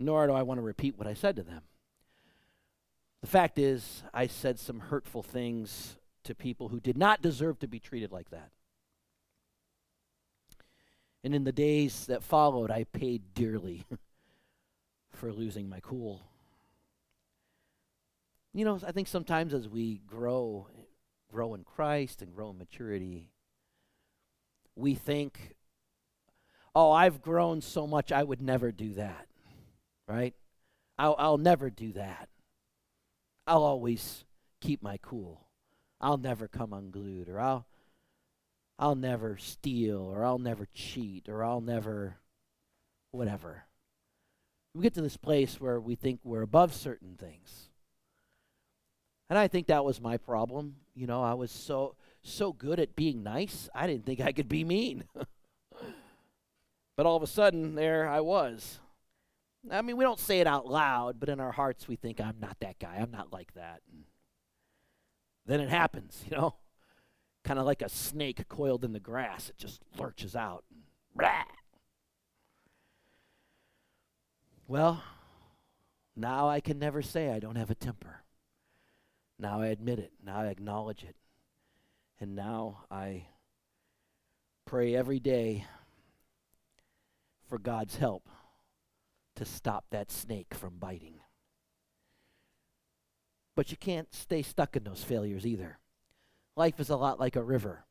Nor 0.00 0.26
do 0.26 0.32
I 0.32 0.42
want 0.42 0.58
to 0.58 0.62
repeat 0.62 0.98
what 0.98 1.06
I 1.06 1.14
said 1.14 1.36
to 1.36 1.42
them. 1.42 1.62
The 3.22 3.28
fact 3.28 3.58
is, 3.58 4.02
I 4.12 4.26
said 4.26 4.58
some 4.58 4.80
hurtful 4.80 5.22
things 5.22 5.96
to 6.24 6.34
people 6.34 6.68
who 6.68 6.80
did 6.80 6.98
not 6.98 7.22
deserve 7.22 7.58
to 7.60 7.68
be 7.68 7.80
treated 7.80 8.12
like 8.12 8.30
that. 8.30 8.50
And 11.24 11.34
in 11.34 11.44
the 11.44 11.52
days 11.52 12.06
that 12.06 12.22
followed, 12.22 12.70
I 12.70 12.84
paid 12.84 13.34
dearly 13.34 13.84
for 15.12 15.32
losing 15.32 15.68
my 15.68 15.80
cool. 15.80 16.22
You 18.54 18.64
know, 18.64 18.78
I 18.86 18.92
think 18.92 19.08
sometimes 19.08 19.52
as 19.52 19.68
we 19.68 20.00
grow, 20.06 20.68
grow 21.30 21.54
in 21.54 21.64
Christ 21.64 22.22
and 22.22 22.34
grow 22.34 22.50
in 22.50 22.58
maturity, 22.58 23.30
we 24.74 24.94
think, 24.94 25.54
oh, 26.74 26.92
I've 26.92 27.20
grown 27.20 27.60
so 27.60 27.86
much, 27.86 28.12
I 28.12 28.22
would 28.22 28.40
never 28.40 28.70
do 28.70 28.94
that, 28.94 29.26
right? 30.06 30.34
I'll, 30.98 31.16
I'll 31.18 31.38
never 31.38 31.68
do 31.68 31.92
that. 31.92 32.28
I'll 33.46 33.64
always 33.64 34.24
keep 34.60 34.82
my 34.82 34.98
cool. 35.02 35.46
I'll 36.00 36.18
never 36.18 36.46
come 36.46 36.72
unglued, 36.72 37.28
or 37.28 37.40
I'll 37.40 37.66
I'll 38.78 38.94
never 38.94 39.36
steal 39.36 40.00
or 40.00 40.24
I'll 40.24 40.38
never 40.38 40.66
cheat 40.72 41.28
or 41.28 41.42
I'll 41.42 41.60
never 41.60 42.16
whatever. 43.10 43.64
We 44.74 44.82
get 44.82 44.94
to 44.94 45.02
this 45.02 45.16
place 45.16 45.60
where 45.60 45.80
we 45.80 45.94
think 45.96 46.20
we're 46.22 46.42
above 46.42 46.74
certain 46.74 47.16
things. 47.16 47.70
And 49.28 49.38
I 49.38 49.48
think 49.48 49.66
that 49.66 49.84
was 49.84 50.00
my 50.00 50.16
problem. 50.16 50.76
You 50.94 51.06
know, 51.06 51.22
I 51.22 51.34
was 51.34 51.50
so 51.50 51.96
so 52.22 52.52
good 52.52 52.78
at 52.78 52.96
being 52.96 53.22
nice, 53.22 53.68
I 53.74 53.86
didn't 53.86 54.04
think 54.04 54.20
I 54.20 54.32
could 54.32 54.48
be 54.48 54.64
mean. 54.64 55.04
but 56.96 57.06
all 57.06 57.16
of 57.16 57.22
a 57.22 57.26
sudden 57.26 57.74
there 57.74 58.08
I 58.08 58.20
was. 58.20 58.80
I 59.70 59.82
mean, 59.82 59.96
we 59.96 60.04
don't 60.04 60.20
say 60.20 60.40
it 60.40 60.46
out 60.46 60.66
loud, 60.66 61.18
but 61.18 61.28
in 61.28 61.40
our 61.40 61.52
hearts 61.52 61.88
we 61.88 61.96
think 61.96 62.20
I'm 62.20 62.38
not 62.40 62.58
that 62.60 62.78
guy. 62.78 62.96
I'm 63.00 63.10
not 63.10 63.32
like 63.32 63.52
that. 63.54 63.82
And 63.90 64.04
then 65.46 65.60
it 65.60 65.68
happens, 65.68 66.22
you 66.30 66.36
know? 66.36 66.54
Kind 67.48 67.58
of 67.58 67.64
like 67.64 67.80
a 67.80 67.88
snake 67.88 68.46
coiled 68.50 68.84
in 68.84 68.92
the 68.92 69.00
grass, 69.00 69.48
it 69.48 69.56
just 69.56 69.80
lurches 69.96 70.36
out. 70.36 70.64
Blah. 71.16 71.44
Well, 74.66 75.02
now 76.14 76.46
I 76.46 76.60
can 76.60 76.78
never 76.78 77.00
say 77.00 77.30
I 77.30 77.38
don't 77.38 77.56
have 77.56 77.70
a 77.70 77.74
temper. 77.74 78.22
Now 79.38 79.62
I 79.62 79.68
admit 79.68 79.98
it. 79.98 80.12
Now 80.22 80.40
I 80.40 80.48
acknowledge 80.48 81.02
it. 81.04 81.16
And 82.20 82.36
now 82.36 82.84
I 82.90 83.28
pray 84.66 84.94
every 84.94 85.18
day 85.18 85.64
for 87.48 87.58
God's 87.58 87.96
help 87.96 88.28
to 89.36 89.46
stop 89.46 89.86
that 89.88 90.12
snake 90.12 90.52
from 90.52 90.74
biting. 90.78 91.14
But 93.56 93.70
you 93.70 93.78
can't 93.78 94.12
stay 94.14 94.42
stuck 94.42 94.76
in 94.76 94.84
those 94.84 95.02
failures 95.02 95.46
either. 95.46 95.78
Life 96.58 96.80
is 96.80 96.90
a 96.90 96.96
lot 96.96 97.20
like 97.20 97.36
a 97.36 97.42
river, 97.42 97.84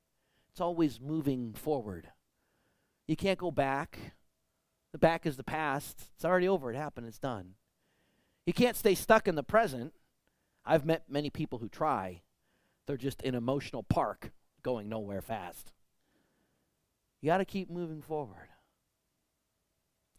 it's 0.52 0.60
always 0.60 1.00
moving 1.00 1.54
forward. 1.54 2.10
You 3.08 3.16
can't 3.16 3.40
go 3.40 3.50
back. 3.50 3.98
The 4.92 4.98
back 4.98 5.26
is 5.26 5.38
the 5.38 5.44
past. 5.44 6.10
It's 6.16 6.26
already 6.26 6.50
over. 6.50 6.70
It 6.70 6.76
happened. 6.76 7.08
It's 7.08 7.18
done. 7.18 7.54
You 8.46 8.52
can't 8.52 8.76
stay 8.76 8.94
stuck 8.94 9.26
in 9.26 9.36
the 9.36 9.44
present. 9.44 9.94
I've 10.66 10.86
met 10.86 11.04
many 11.08 11.30
people 11.30 11.60
who 11.60 11.70
try. 11.70 12.24
They're 12.86 12.98
just 12.98 13.22
in 13.22 13.36
emotional 13.36 13.84
park 13.84 14.32
going 14.64 14.90
nowhere 14.90 15.22
fast. 15.22 15.72
You 17.22 17.28
got 17.28 17.38
to 17.38 17.46
keep 17.46 17.70
moving 17.70 18.02
forward. 18.02 18.50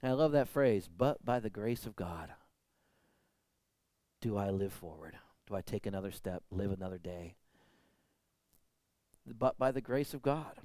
And 0.02 0.11
I 0.11 0.14
love 0.14 0.32
that 0.32 0.48
phrase, 0.48 0.88
but 0.88 1.22
by 1.22 1.38
the 1.38 1.50
grace 1.50 1.84
of 1.84 1.96
God 1.96 2.30
do 4.22 4.38
I 4.38 4.48
live 4.48 4.72
forward. 4.72 5.18
Do 5.46 5.54
I 5.54 5.61
take 5.61 5.84
another 5.84 6.12
step, 6.12 6.42
live 6.50 6.72
another 6.72 6.98
day? 6.98 7.37
But 9.37 9.59
by 9.59 9.73
the 9.73 9.81
grace 9.81 10.14
of 10.14 10.23
God. 10.23 10.59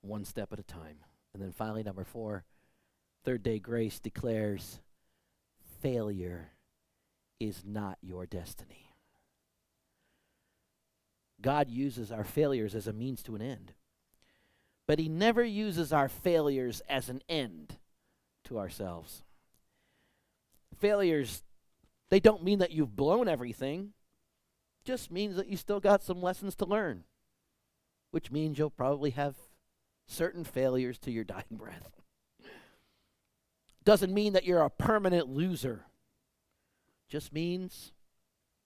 One 0.00 0.24
step 0.24 0.52
at 0.52 0.60
a 0.60 0.64
time. 0.64 0.98
And 1.34 1.42
then 1.42 1.52
finally, 1.52 1.82
number 1.82 2.04
four, 2.04 2.44
third 3.24 3.42
day 3.42 3.58
grace 3.58 3.98
declares 3.98 4.80
failure 5.82 6.52
is 7.38 7.62
not 7.66 7.98
your 8.00 8.24
destiny. 8.24 8.86
God 11.40 11.68
uses 11.68 12.10
our 12.10 12.24
failures 12.24 12.74
as 12.74 12.86
a 12.86 12.92
means 12.92 13.22
to 13.24 13.34
an 13.34 13.42
end. 13.42 13.72
But 14.86 14.98
He 14.98 15.08
never 15.08 15.44
uses 15.44 15.92
our 15.92 16.08
failures 16.08 16.80
as 16.88 17.08
an 17.08 17.20
end 17.28 17.76
to 18.44 18.58
ourselves. 18.58 19.22
Failures, 20.78 21.42
they 22.08 22.20
don't 22.20 22.44
mean 22.44 22.60
that 22.60 22.72
you've 22.72 22.96
blown 22.96 23.28
everything, 23.28 23.92
just 24.86 25.10
means 25.10 25.36
that 25.36 25.48
you 25.48 25.56
still 25.56 25.80
got 25.80 26.02
some 26.02 26.22
lessons 26.22 26.54
to 26.56 26.64
learn, 26.64 27.04
which 28.12 28.30
means 28.30 28.58
you'll 28.58 28.70
probably 28.70 29.10
have 29.10 29.34
certain 30.06 30.44
failures 30.44 30.98
to 31.00 31.10
your 31.10 31.24
dying 31.24 31.44
breath. 31.50 32.00
Doesn't 33.84 34.14
mean 34.14 34.32
that 34.32 34.44
you're 34.44 34.62
a 34.62 34.70
permanent 34.70 35.28
loser. 35.28 35.86
Just 37.08 37.32
means, 37.32 37.92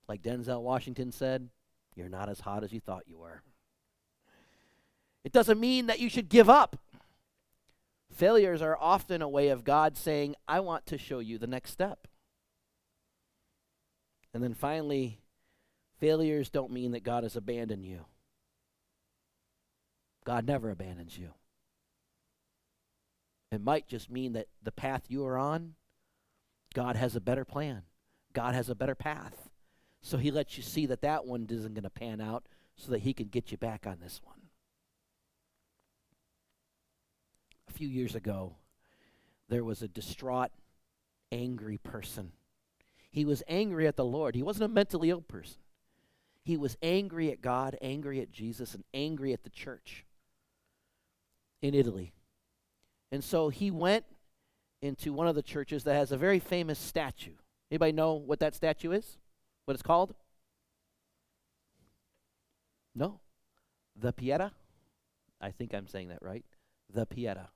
like 0.07 0.21
Denzel 0.21 0.61
Washington 0.61 1.11
said, 1.11 1.49
you're 1.95 2.09
not 2.09 2.29
as 2.29 2.39
hot 2.39 2.63
as 2.63 2.71
you 2.71 2.79
thought 2.79 3.07
you 3.07 3.17
were. 3.17 3.41
It 5.23 5.31
doesn't 5.31 5.59
mean 5.59 5.87
that 5.87 5.99
you 5.99 6.09
should 6.09 6.29
give 6.29 6.49
up. 6.49 6.77
Failures 8.11 8.61
are 8.61 8.77
often 8.79 9.21
a 9.21 9.29
way 9.29 9.49
of 9.49 9.63
God 9.63 9.95
saying, 9.95 10.35
I 10.47 10.59
want 10.59 10.85
to 10.87 10.97
show 10.97 11.19
you 11.19 11.37
the 11.37 11.47
next 11.47 11.71
step. 11.71 12.07
And 14.33 14.43
then 14.43 14.53
finally, 14.53 15.20
failures 16.01 16.49
don't 16.49 16.71
mean 16.71 16.91
that 16.91 17.03
God 17.03 17.23
has 17.23 17.37
abandoned 17.37 17.85
you. 17.85 18.05
God 20.25 20.45
never 20.45 20.69
abandons 20.69 21.17
you. 21.17 21.29
It 23.51 23.63
might 23.63 23.87
just 23.87 24.09
mean 24.09 24.33
that 24.33 24.47
the 24.63 24.71
path 24.71 25.03
you 25.09 25.25
are 25.25 25.37
on, 25.37 25.75
God 26.73 26.95
has 26.95 27.15
a 27.15 27.21
better 27.21 27.45
plan. 27.45 27.83
God 28.33 28.55
has 28.55 28.69
a 28.69 28.75
better 28.75 28.95
path. 28.95 29.49
So 30.01 30.17
he 30.17 30.31
lets 30.31 30.57
you 30.57 30.63
see 30.63 30.87
that 30.87 31.01
that 31.01 31.25
one 31.25 31.47
isn't 31.49 31.75
going 31.75 31.83
to 31.83 31.89
pan 31.89 32.19
out 32.19 32.45
so 32.75 32.91
that 32.91 33.01
he 33.01 33.13
can 33.13 33.27
get 33.27 33.51
you 33.51 33.57
back 33.57 33.85
on 33.85 33.97
this 34.01 34.21
one. 34.23 34.37
A 37.69 37.73
few 37.73 37.87
years 37.87 38.15
ago, 38.15 38.55
there 39.49 39.63
was 39.63 39.81
a 39.81 39.87
distraught, 39.87 40.51
angry 41.31 41.77
person. 41.77 42.31
He 43.11 43.25
was 43.25 43.43
angry 43.47 43.85
at 43.85 43.97
the 43.97 44.05
Lord. 44.05 44.33
He 44.33 44.43
wasn't 44.43 44.71
a 44.71 44.73
mentally 44.73 45.09
ill 45.09 45.21
person. 45.21 45.57
He 46.43 46.57
was 46.57 46.77
angry 46.81 47.31
at 47.31 47.41
God, 47.41 47.77
angry 47.81 48.19
at 48.19 48.31
Jesus, 48.31 48.73
and 48.73 48.83
angry 48.93 49.33
at 49.33 49.43
the 49.43 49.49
church 49.49 50.05
in 51.61 51.75
Italy. 51.75 52.13
And 53.11 53.23
so 53.23 53.49
he 53.49 53.69
went 53.69 54.05
into 54.81 55.13
one 55.13 55.27
of 55.27 55.35
the 55.35 55.43
churches 55.43 55.83
that 55.83 55.93
has 55.93 56.11
a 56.11 56.17
very 56.17 56.39
famous 56.39 56.79
statue. 56.79 57.35
Anybody 57.69 57.91
know 57.91 58.13
what 58.13 58.39
that 58.39 58.55
statue 58.55 58.91
is? 58.91 59.17
What 59.65 59.73
it's 59.75 59.83
called? 59.83 60.15
No. 62.95 63.19
The 63.95 64.11
Pieta? 64.11 64.51
I 65.39 65.51
think 65.51 65.73
I'm 65.73 65.87
saying 65.87 66.09
that 66.09 66.21
right. 66.21 66.45
The 66.91 67.05
Pieta. 67.05 67.49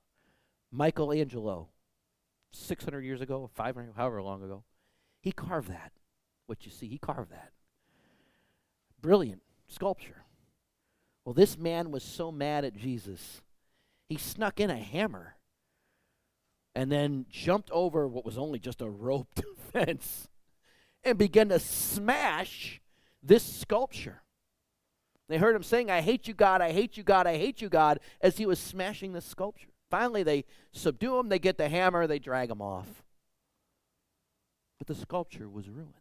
Michelangelo, 0.70 1.68
600 2.52 3.00
years 3.04 3.20
ago, 3.20 3.50
500, 3.54 3.94
however 3.96 4.22
long 4.22 4.42
ago, 4.42 4.64
he 5.20 5.32
carved 5.32 5.68
that. 5.70 5.92
What 6.46 6.64
you 6.64 6.70
see, 6.70 6.86
he 6.86 6.98
carved 6.98 7.32
that. 7.32 7.50
Brilliant 9.00 9.42
sculpture. 9.66 10.24
Well, 11.24 11.34
this 11.34 11.58
man 11.58 11.90
was 11.90 12.02
so 12.02 12.30
mad 12.30 12.64
at 12.64 12.76
Jesus, 12.76 13.42
he 14.08 14.16
snuck 14.16 14.60
in 14.60 14.70
a 14.70 14.76
hammer 14.76 15.34
and 16.74 16.92
then 16.92 17.26
jumped 17.30 17.70
over 17.70 18.06
what 18.06 18.24
was 18.24 18.38
only 18.38 18.58
just 18.58 18.80
a 18.80 18.88
roped 18.88 19.42
fence 19.72 20.28
and 21.02 21.18
began 21.18 21.48
to 21.48 21.58
smash 21.58 22.80
this 23.22 23.42
sculpture. 23.42 24.22
They 25.28 25.38
heard 25.38 25.56
him 25.56 25.62
saying, 25.62 25.90
I 25.90 26.02
hate 26.02 26.28
you, 26.28 26.34
God, 26.34 26.60
I 26.60 26.70
hate 26.70 26.96
you, 26.96 27.02
God, 27.02 27.26
I 27.26 27.36
hate 27.36 27.60
you, 27.60 27.68
God, 27.68 27.98
as 28.20 28.36
he 28.36 28.46
was 28.46 28.60
smashing 28.60 29.12
the 29.12 29.20
sculpture. 29.20 29.68
Finally, 29.90 30.22
they 30.22 30.44
subdue 30.72 31.18
him, 31.18 31.28
they 31.28 31.38
get 31.38 31.58
the 31.58 31.68
hammer, 31.68 32.06
they 32.06 32.18
drag 32.18 32.50
him 32.50 32.62
off. 32.62 33.02
But 34.78 34.86
the 34.86 34.94
sculpture 34.94 35.48
was 35.48 35.68
ruined. 35.68 35.94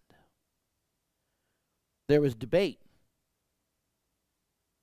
There 2.08 2.22
was 2.22 2.36
debate 2.36 2.80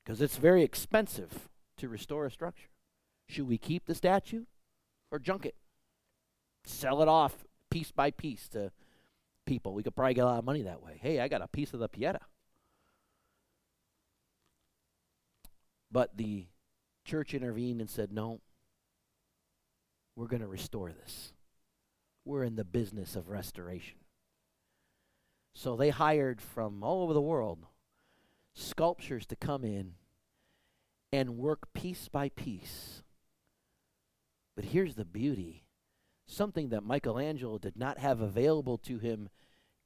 because 0.05 0.21
it's 0.21 0.37
very 0.37 0.63
expensive 0.63 1.49
to 1.77 1.89
restore 1.89 2.27
a 2.27 2.31
structure. 2.31 2.69
Should 3.29 3.49
we 3.49 3.59
keep 3.59 3.87
the 3.87 3.95
statue 3.95 4.45
or 5.11 5.19
junk 5.19 5.47
it? 5.47 5.55
Sell 6.65 7.03
it 7.03 7.09
off 7.09 7.45
piece 7.71 7.93
by 7.93 8.11
piece 8.11 8.49
to 8.49 8.73
people. 9.47 9.75
We 9.75 9.83
could 9.83 9.95
probably 9.95 10.15
get 10.15 10.25
a 10.25 10.27
lot 10.27 10.39
of 10.39 10.45
money 10.45 10.63
that 10.63 10.83
way. 10.83 10.99
Hey, 11.01 11.21
I 11.21 11.29
got 11.29 11.43
a 11.43 11.49
piece 11.49 11.73
of 11.73 11.81
the 11.81 11.89
Pieta. 11.89 12.21
But 15.91 16.17
the 16.17 16.47
church 17.05 17.35
intervened 17.35 17.81
and 17.81 17.91
said, 17.91 18.13
no, 18.13 18.41
we're 20.17 20.27
going 20.27 20.43
to 20.43 20.49
restore 20.49 20.91
this. 20.91 21.33
We're 22.25 22.45
in 22.45 22.57
the 22.57 22.65
business 22.65 23.17
of 23.17 23.29
restoration. 23.29 23.99
So 25.55 25.77
they 25.77 25.91
hired 25.91 26.41
from 26.41 26.83
all 26.83 27.03
over 27.03 27.13
the 27.13 27.21
world 27.21 27.67
sculptures 28.55 29.27
to 29.27 29.37
come 29.37 29.65
in 29.65 29.95
and 31.13 31.39
work 31.39 31.73
piece 31.73 32.09
by 32.09 32.29
piece. 32.31 33.03
But 34.55 34.67
here's 34.67 34.95
the 34.95 35.05
beauty 35.05 35.65
something 36.27 36.71
that 36.71 36.85
Michelangelo 36.85 37.59
did 37.59 37.77
not 37.77 37.99
have 37.99 38.21
available 38.21 38.79
to 38.79 38.99
him 38.99 39.29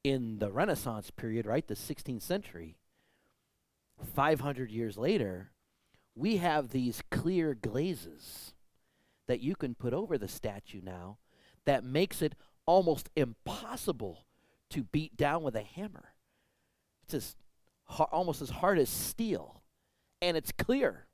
in 0.04 0.38
the 0.38 0.52
Renaissance 0.52 1.10
period, 1.10 1.46
right? 1.46 1.66
The 1.66 1.74
16th 1.74 2.22
century. 2.22 2.76
500 4.14 4.70
years 4.70 4.96
later, 4.96 5.50
we 6.14 6.36
have 6.36 6.68
these 6.68 7.02
clear 7.10 7.54
glazes 7.54 8.54
that 9.26 9.40
you 9.40 9.56
can 9.56 9.74
put 9.74 9.92
over 9.92 10.16
the 10.16 10.28
statue 10.28 10.80
now 10.82 11.18
that 11.64 11.82
makes 11.82 12.22
it 12.22 12.34
almost 12.66 13.10
impossible 13.16 14.26
to 14.70 14.84
beat 14.84 15.16
down 15.16 15.42
with 15.42 15.54
a 15.54 15.62
hammer. 15.62 16.14
It's 17.04 17.14
as 17.14 17.36
almost 18.10 18.42
as 18.42 18.50
hard 18.50 18.78
as 18.78 18.88
steel, 18.88 19.62
and 20.20 20.36
it's 20.36 20.52
clear, 20.52 21.06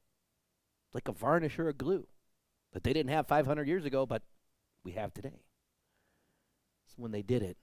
like 0.95 1.09
a 1.09 1.13
varnish 1.13 1.59
or 1.59 1.69
a 1.69 1.75
glue 1.75 2.07
that 2.73 2.83
they 2.83 2.93
didn't 2.93 3.11
have 3.11 3.27
500 3.27 3.69
years 3.69 3.85
ago, 3.85 4.07
but 4.07 4.23
we 4.85 4.93
have 4.93 5.13
today. 5.13 5.43
So 6.87 6.95
when 6.97 7.13
they 7.13 7.23
did 7.23 7.43
it, 7.43 7.59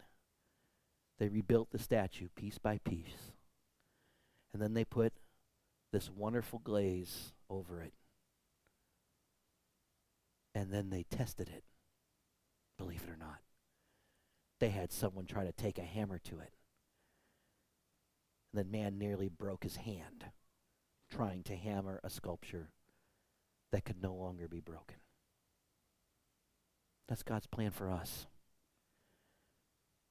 they 1.18 1.28
rebuilt 1.28 1.72
the 1.72 1.80
statue 1.80 2.30
piece 2.36 2.58
by 2.58 2.80
piece. 2.80 3.34
And 4.54 4.62
then 4.62 4.74
they 4.74 4.86
put 4.86 5.14
this 5.92 6.10
wonderful 6.10 6.60
glaze 6.64 7.34
over 7.50 7.82
it. 7.82 7.94
And 10.56 10.72
then 10.72 10.90
they 10.90 11.04
tested 11.04 11.50
it, 11.50 11.64
believe 12.78 13.04
it 13.08 13.12
or 13.12 13.18
not. 13.18 13.40
They 14.60 14.70
had 14.70 14.92
someone 14.92 15.26
try 15.26 15.46
to 15.46 15.52
take 15.52 15.78
a 15.78 15.84
hammer 15.84 16.20
to 16.26 16.40
it. 16.40 16.52
And 18.52 18.60
then 18.60 18.72
man 18.72 18.98
nearly 18.98 19.30
broke 19.30 19.64
his 19.64 19.78
hand 19.78 20.26
trying 21.10 21.44
to 21.44 21.56
hammer 21.56 22.00
a 22.04 22.10
sculpture 22.10 22.70
that 23.72 23.86
could 23.86 24.02
no 24.02 24.14
longer 24.14 24.48
be 24.48 24.60
broken. 24.60 24.98
That's 27.08 27.24
God's 27.24 27.48
plan 27.48 27.72
for 27.72 27.90
us. 27.90 28.28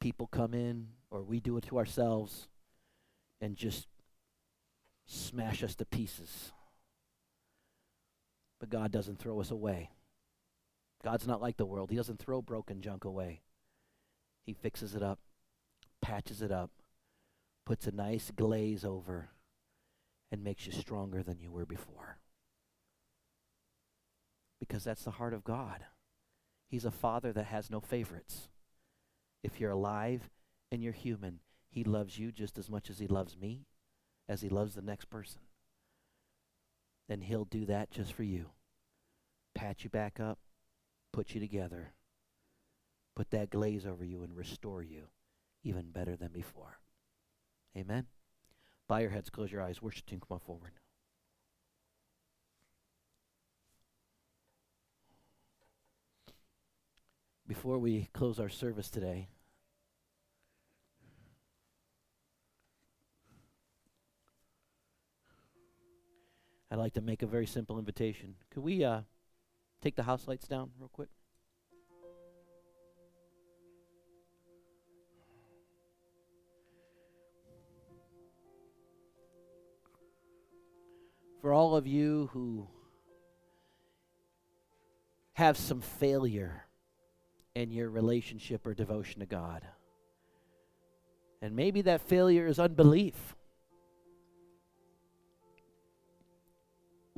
People 0.01 0.27
come 0.27 0.55
in, 0.55 0.89
or 1.11 1.23
we 1.23 1.41
do 1.41 1.57
it 1.57 1.65
to 1.65 1.79
ourselves, 1.79 2.49
and 3.41 3.57
just 3.57 3.87
smash 5.07 5.63
us 5.63 5.75
to 5.77 5.85
pieces. 5.85 6.53
But 8.61 8.71
God 8.71 8.91
doesn't 8.91 9.19
throw 9.19 9.41
us 9.41 9.51
away. 9.51 9.91
God's 11.05 11.27
not 11.27 11.41
like 11.41 11.57
the 11.57 11.67
world. 11.67 11.91
He 11.91 11.97
doesn't 11.97 12.19
throw 12.19 12.43
broken 12.43 12.81
junk 12.81 13.05
away. 13.05 13.43
He 14.49 14.55
fixes 14.55 14.95
it 14.95 15.03
up, 15.03 15.19
patches 16.01 16.41
it 16.41 16.51
up, 16.51 16.71
puts 17.67 17.87
a 17.87 17.93
nice 17.93 18.31
glaze 18.35 18.83
over, 18.83 19.29
and 20.33 20.43
makes 20.43 20.65
you 20.65 20.73
stronger 20.73 21.23
than 21.23 21.39
you 21.39 21.51
were 21.51 21.67
before. 21.67 22.17
Because 24.59 24.85
that's 24.85 25.05
the 25.05 25.11
heart 25.11 25.35
of 25.35 25.45
God. 25.45 25.85
He's 26.67 26.87
a 26.87 26.91
father 26.91 27.31
that 27.35 27.45
has 27.45 27.69
no 27.69 27.79
favorites. 27.79 28.49
If 29.45 29.61
you're 29.61 29.73
alive 29.73 30.31
and 30.73 30.83
you're 30.83 30.95
human, 30.95 31.41
he 31.69 31.85
loves 31.85 32.19
you 32.19 32.33
just 32.33 32.57
as 32.57 32.71
much 32.71 32.89
as 32.89 32.99
he 33.01 33.07
loves 33.07 33.37
me, 33.37 33.67
as 34.31 34.41
he 34.41 34.49
loves 34.49 34.75
the 34.75 34.81
next 34.81 35.11
person. 35.11 35.43
And 37.07 37.23
he'll 37.23 37.45
do 37.45 37.67
that 37.67 37.91
just 37.91 38.15
for 38.15 38.23
you. 38.23 38.47
Pat 39.55 39.85
you 39.85 39.91
back 39.91 40.19
up, 40.19 40.39
put 41.13 41.35
you 41.35 41.41
together, 41.41 41.93
put 43.19 43.31
that 43.33 43.51
glaze 43.51 43.85
over 43.85 44.05
you, 44.05 44.23
and 44.23 44.37
restore 44.37 44.81
you 44.81 45.03
even 45.65 45.91
better 45.91 46.15
than 46.15 46.29
before. 46.29 46.79
Amen. 47.77 48.07
Bow 48.87 48.99
your 48.99 49.11
heads, 49.11 49.29
close 49.29 49.51
your 49.51 49.61
eyes. 49.61 49.83
Worship 49.83 50.07
team, 50.07 50.21
come 50.21 50.37
on 50.37 50.39
forward. 50.39 50.71
Before 57.49 57.81
we 57.81 58.09
close 58.13 58.39
our 58.39 58.49
service 58.49 58.89
today, 58.89 59.27
I'd 66.71 66.79
like 66.79 66.93
to 66.93 67.01
make 67.01 67.23
a 67.23 67.27
very 67.27 67.47
simple 67.47 67.81
invitation. 67.81 68.37
Could 68.53 68.63
we 68.63 68.85
uh, 68.85 69.01
take 69.83 69.97
the 69.97 70.05
house 70.05 70.29
lights 70.29 70.47
down 70.47 70.71
real 70.79 70.91
quick? 70.93 71.09
For 81.41 81.53
all 81.53 81.77
of 81.77 81.87
you 81.87 82.31
who 82.33 82.69
have 85.35 85.57
some 85.57 85.81
failure 85.81 86.67
in 87.55 87.71
your 87.71 87.91
relationship 87.91 88.67
or 88.67 88.75
devotion 88.75 89.21
to 89.21 89.27
God, 89.27 89.67
and 91.41 91.55
maybe 91.55 91.83
that 91.83 92.01
failure 92.03 92.47
is 92.47 92.59
unbelief. 92.59 93.37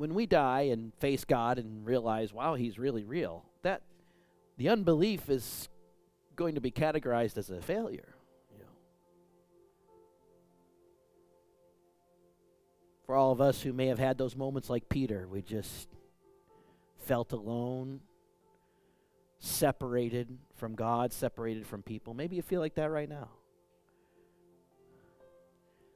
when 0.01 0.15
we 0.15 0.25
die 0.25 0.61
and 0.61 0.91
face 0.95 1.23
God 1.25 1.59
and 1.59 1.85
realize, 1.85 2.33
wow, 2.33 2.55
He's 2.55 2.79
really 2.79 3.03
real, 3.03 3.45
that 3.61 3.83
the 4.57 4.69
unbelief 4.69 5.29
is 5.29 5.69
going 6.35 6.55
to 6.55 6.61
be 6.61 6.71
categorized 6.71 7.37
as 7.37 7.51
a 7.51 7.61
failure. 7.61 8.10
For 13.11 13.17
all 13.17 13.33
of 13.33 13.41
us 13.41 13.61
who 13.61 13.73
may 13.73 13.87
have 13.87 13.99
had 13.99 14.17
those 14.17 14.37
moments 14.37 14.69
like 14.69 14.87
Peter, 14.87 15.27
we 15.27 15.41
just 15.41 15.89
felt 16.99 17.33
alone, 17.33 17.99
separated 19.37 20.29
from 20.55 20.75
God, 20.75 21.11
separated 21.11 21.67
from 21.67 21.83
people. 21.83 22.13
Maybe 22.13 22.37
you 22.37 22.41
feel 22.41 22.61
like 22.61 22.75
that 22.75 22.89
right 22.89 23.09
now. 23.09 23.27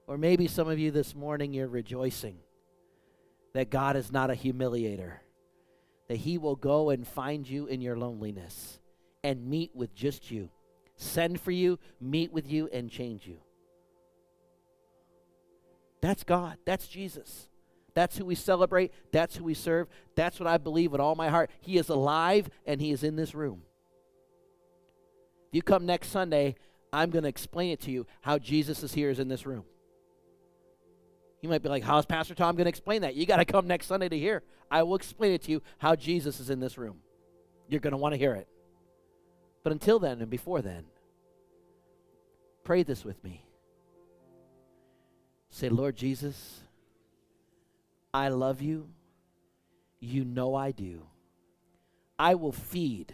Or 0.08 0.18
maybe 0.18 0.50
some 0.50 0.68
of 0.68 0.78
you 0.78 0.92
this 0.92 1.16
morning, 1.16 1.54
you're 1.54 1.70
rejoicing 1.70 2.36
that 3.54 3.70
God 3.70 3.96
is 3.96 4.12
not 4.12 4.30
a 4.30 4.34
humiliator, 4.34 5.14
that 6.10 6.18
He 6.18 6.38
will 6.38 6.58
go 6.58 6.90
and 6.90 7.08
find 7.08 7.48
you 7.48 7.66
in 7.68 7.80
your 7.80 7.96
loneliness 7.96 8.82
and 9.24 9.48
meet 9.48 9.72
with 9.74 9.96
just 9.96 10.32
you, 10.32 10.50
send 10.98 11.40
for 11.40 11.52
you, 11.52 11.80
meet 12.02 12.34
with 12.34 12.52
you, 12.52 12.68
and 12.74 12.92
change 12.92 13.26
you. 13.26 13.38
That's 16.06 16.24
God. 16.24 16.58
That's 16.66 16.88
Jesus. 16.88 17.50
That's 17.96 18.16
who 18.16 18.26
we 18.26 18.36
celebrate. 18.36 18.92
That's 19.12 19.38
who 19.38 19.44
we 19.44 19.56
serve. 19.56 19.88
That's 20.16 20.40
what 20.40 20.46
I 20.46 20.60
believe 20.60 20.92
with 20.92 21.02
all 21.02 21.16
my 21.16 21.30
heart. 21.30 21.50
He 21.62 21.80
is 21.80 21.90
alive 21.90 22.48
and 22.68 22.80
He 22.80 22.92
is 22.92 23.04
in 23.04 23.16
this 23.16 23.34
room. 23.34 23.64
If 25.48 25.56
you 25.56 25.64
come 25.64 25.88
next 25.88 26.10
Sunday, 26.10 26.58
I'm 26.94 27.10
going 27.10 27.24
to 27.24 27.30
explain 27.30 27.72
it 27.72 27.82
to 27.82 27.92
you 27.92 28.06
how 28.22 28.38
Jesus 28.38 28.84
is 28.84 28.94
here 28.94 29.10
is 29.10 29.18
in 29.18 29.30
this 29.30 29.48
room. 29.48 29.64
You 31.42 31.50
might 31.50 31.64
be 31.64 31.70
like, 31.70 31.82
How's 31.82 32.06
Pastor 32.06 32.36
Tom 32.36 32.56
going 32.56 32.66
to 32.66 32.70
explain 32.70 33.02
that? 33.02 33.16
You 33.16 33.26
got 33.26 33.38
to 33.38 33.46
come 33.46 33.66
next 33.66 33.88
Sunday 33.88 34.08
to 34.08 34.20
hear. 34.20 34.44
I 34.70 34.84
will 34.84 34.98
explain 34.98 35.32
it 35.32 35.42
to 35.46 35.52
you 35.52 35.64
how 35.80 35.96
Jesus 35.96 36.40
is 36.40 36.52
in 36.52 36.60
this 36.60 36.78
room. 36.78 37.00
You're 37.68 37.80
going 37.80 37.94
to 37.94 37.98
want 37.98 38.14
to 38.14 38.20
hear 38.20 38.36
it. 38.36 38.48
But 39.64 39.72
until 39.72 39.98
then 39.98 40.22
and 40.22 40.30
before 40.30 40.62
then, 40.62 40.86
pray 42.64 42.84
this 42.84 43.04
with 43.04 43.24
me. 43.24 43.44
Say, 45.56 45.70
Lord 45.70 45.96
Jesus, 45.96 46.60
I 48.14 48.28
love 48.28 48.62
you. 48.62 48.90
You 50.02 50.26
know 50.26 50.54
I 50.54 50.72
do. 50.72 51.04
I 52.20 52.36
will 52.36 52.52
feed 52.52 53.14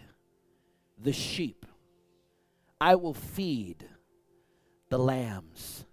the 0.97 1.13
sheep. 1.13 1.67
I 2.82 2.95
will 2.95 3.13
feed 3.13 3.86
the 4.89 4.97
lambs. 4.97 5.86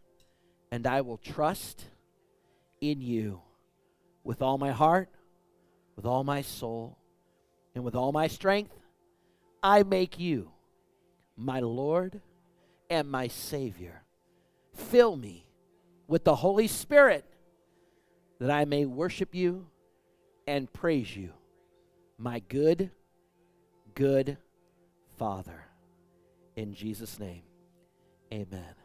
And 0.72 0.86
I 0.86 1.02
will 1.02 1.18
trust 1.18 1.84
in 2.80 3.02
you 3.02 3.42
with 4.24 4.40
all 4.40 4.56
my 4.56 4.70
heart, 4.70 5.10
with 5.96 6.06
all 6.06 6.24
my 6.24 6.40
soul, 6.40 6.96
and 7.74 7.84
with 7.84 7.94
all 7.94 8.10
my 8.10 8.26
strength. 8.26 8.72
I 9.62 9.82
make 9.82 10.18
you 10.18 10.50
my 11.36 11.60
Lord 11.60 12.22
and 12.88 13.10
my 13.10 13.28
Savior. 13.28 14.02
Fill 14.72 15.14
me 15.14 15.44
with 16.08 16.24
the 16.24 16.34
Holy 16.34 16.66
Spirit 16.66 17.24
that 18.40 18.50
I 18.50 18.64
may 18.64 18.86
worship 18.86 19.34
you 19.34 19.66
and 20.46 20.72
praise 20.72 21.14
you, 21.14 21.32
my 22.16 22.40
good, 22.48 22.90
good 23.94 24.38
Father. 25.18 25.66
In 26.56 26.72
Jesus' 26.72 27.20
name, 27.20 27.42
amen. 28.32 28.77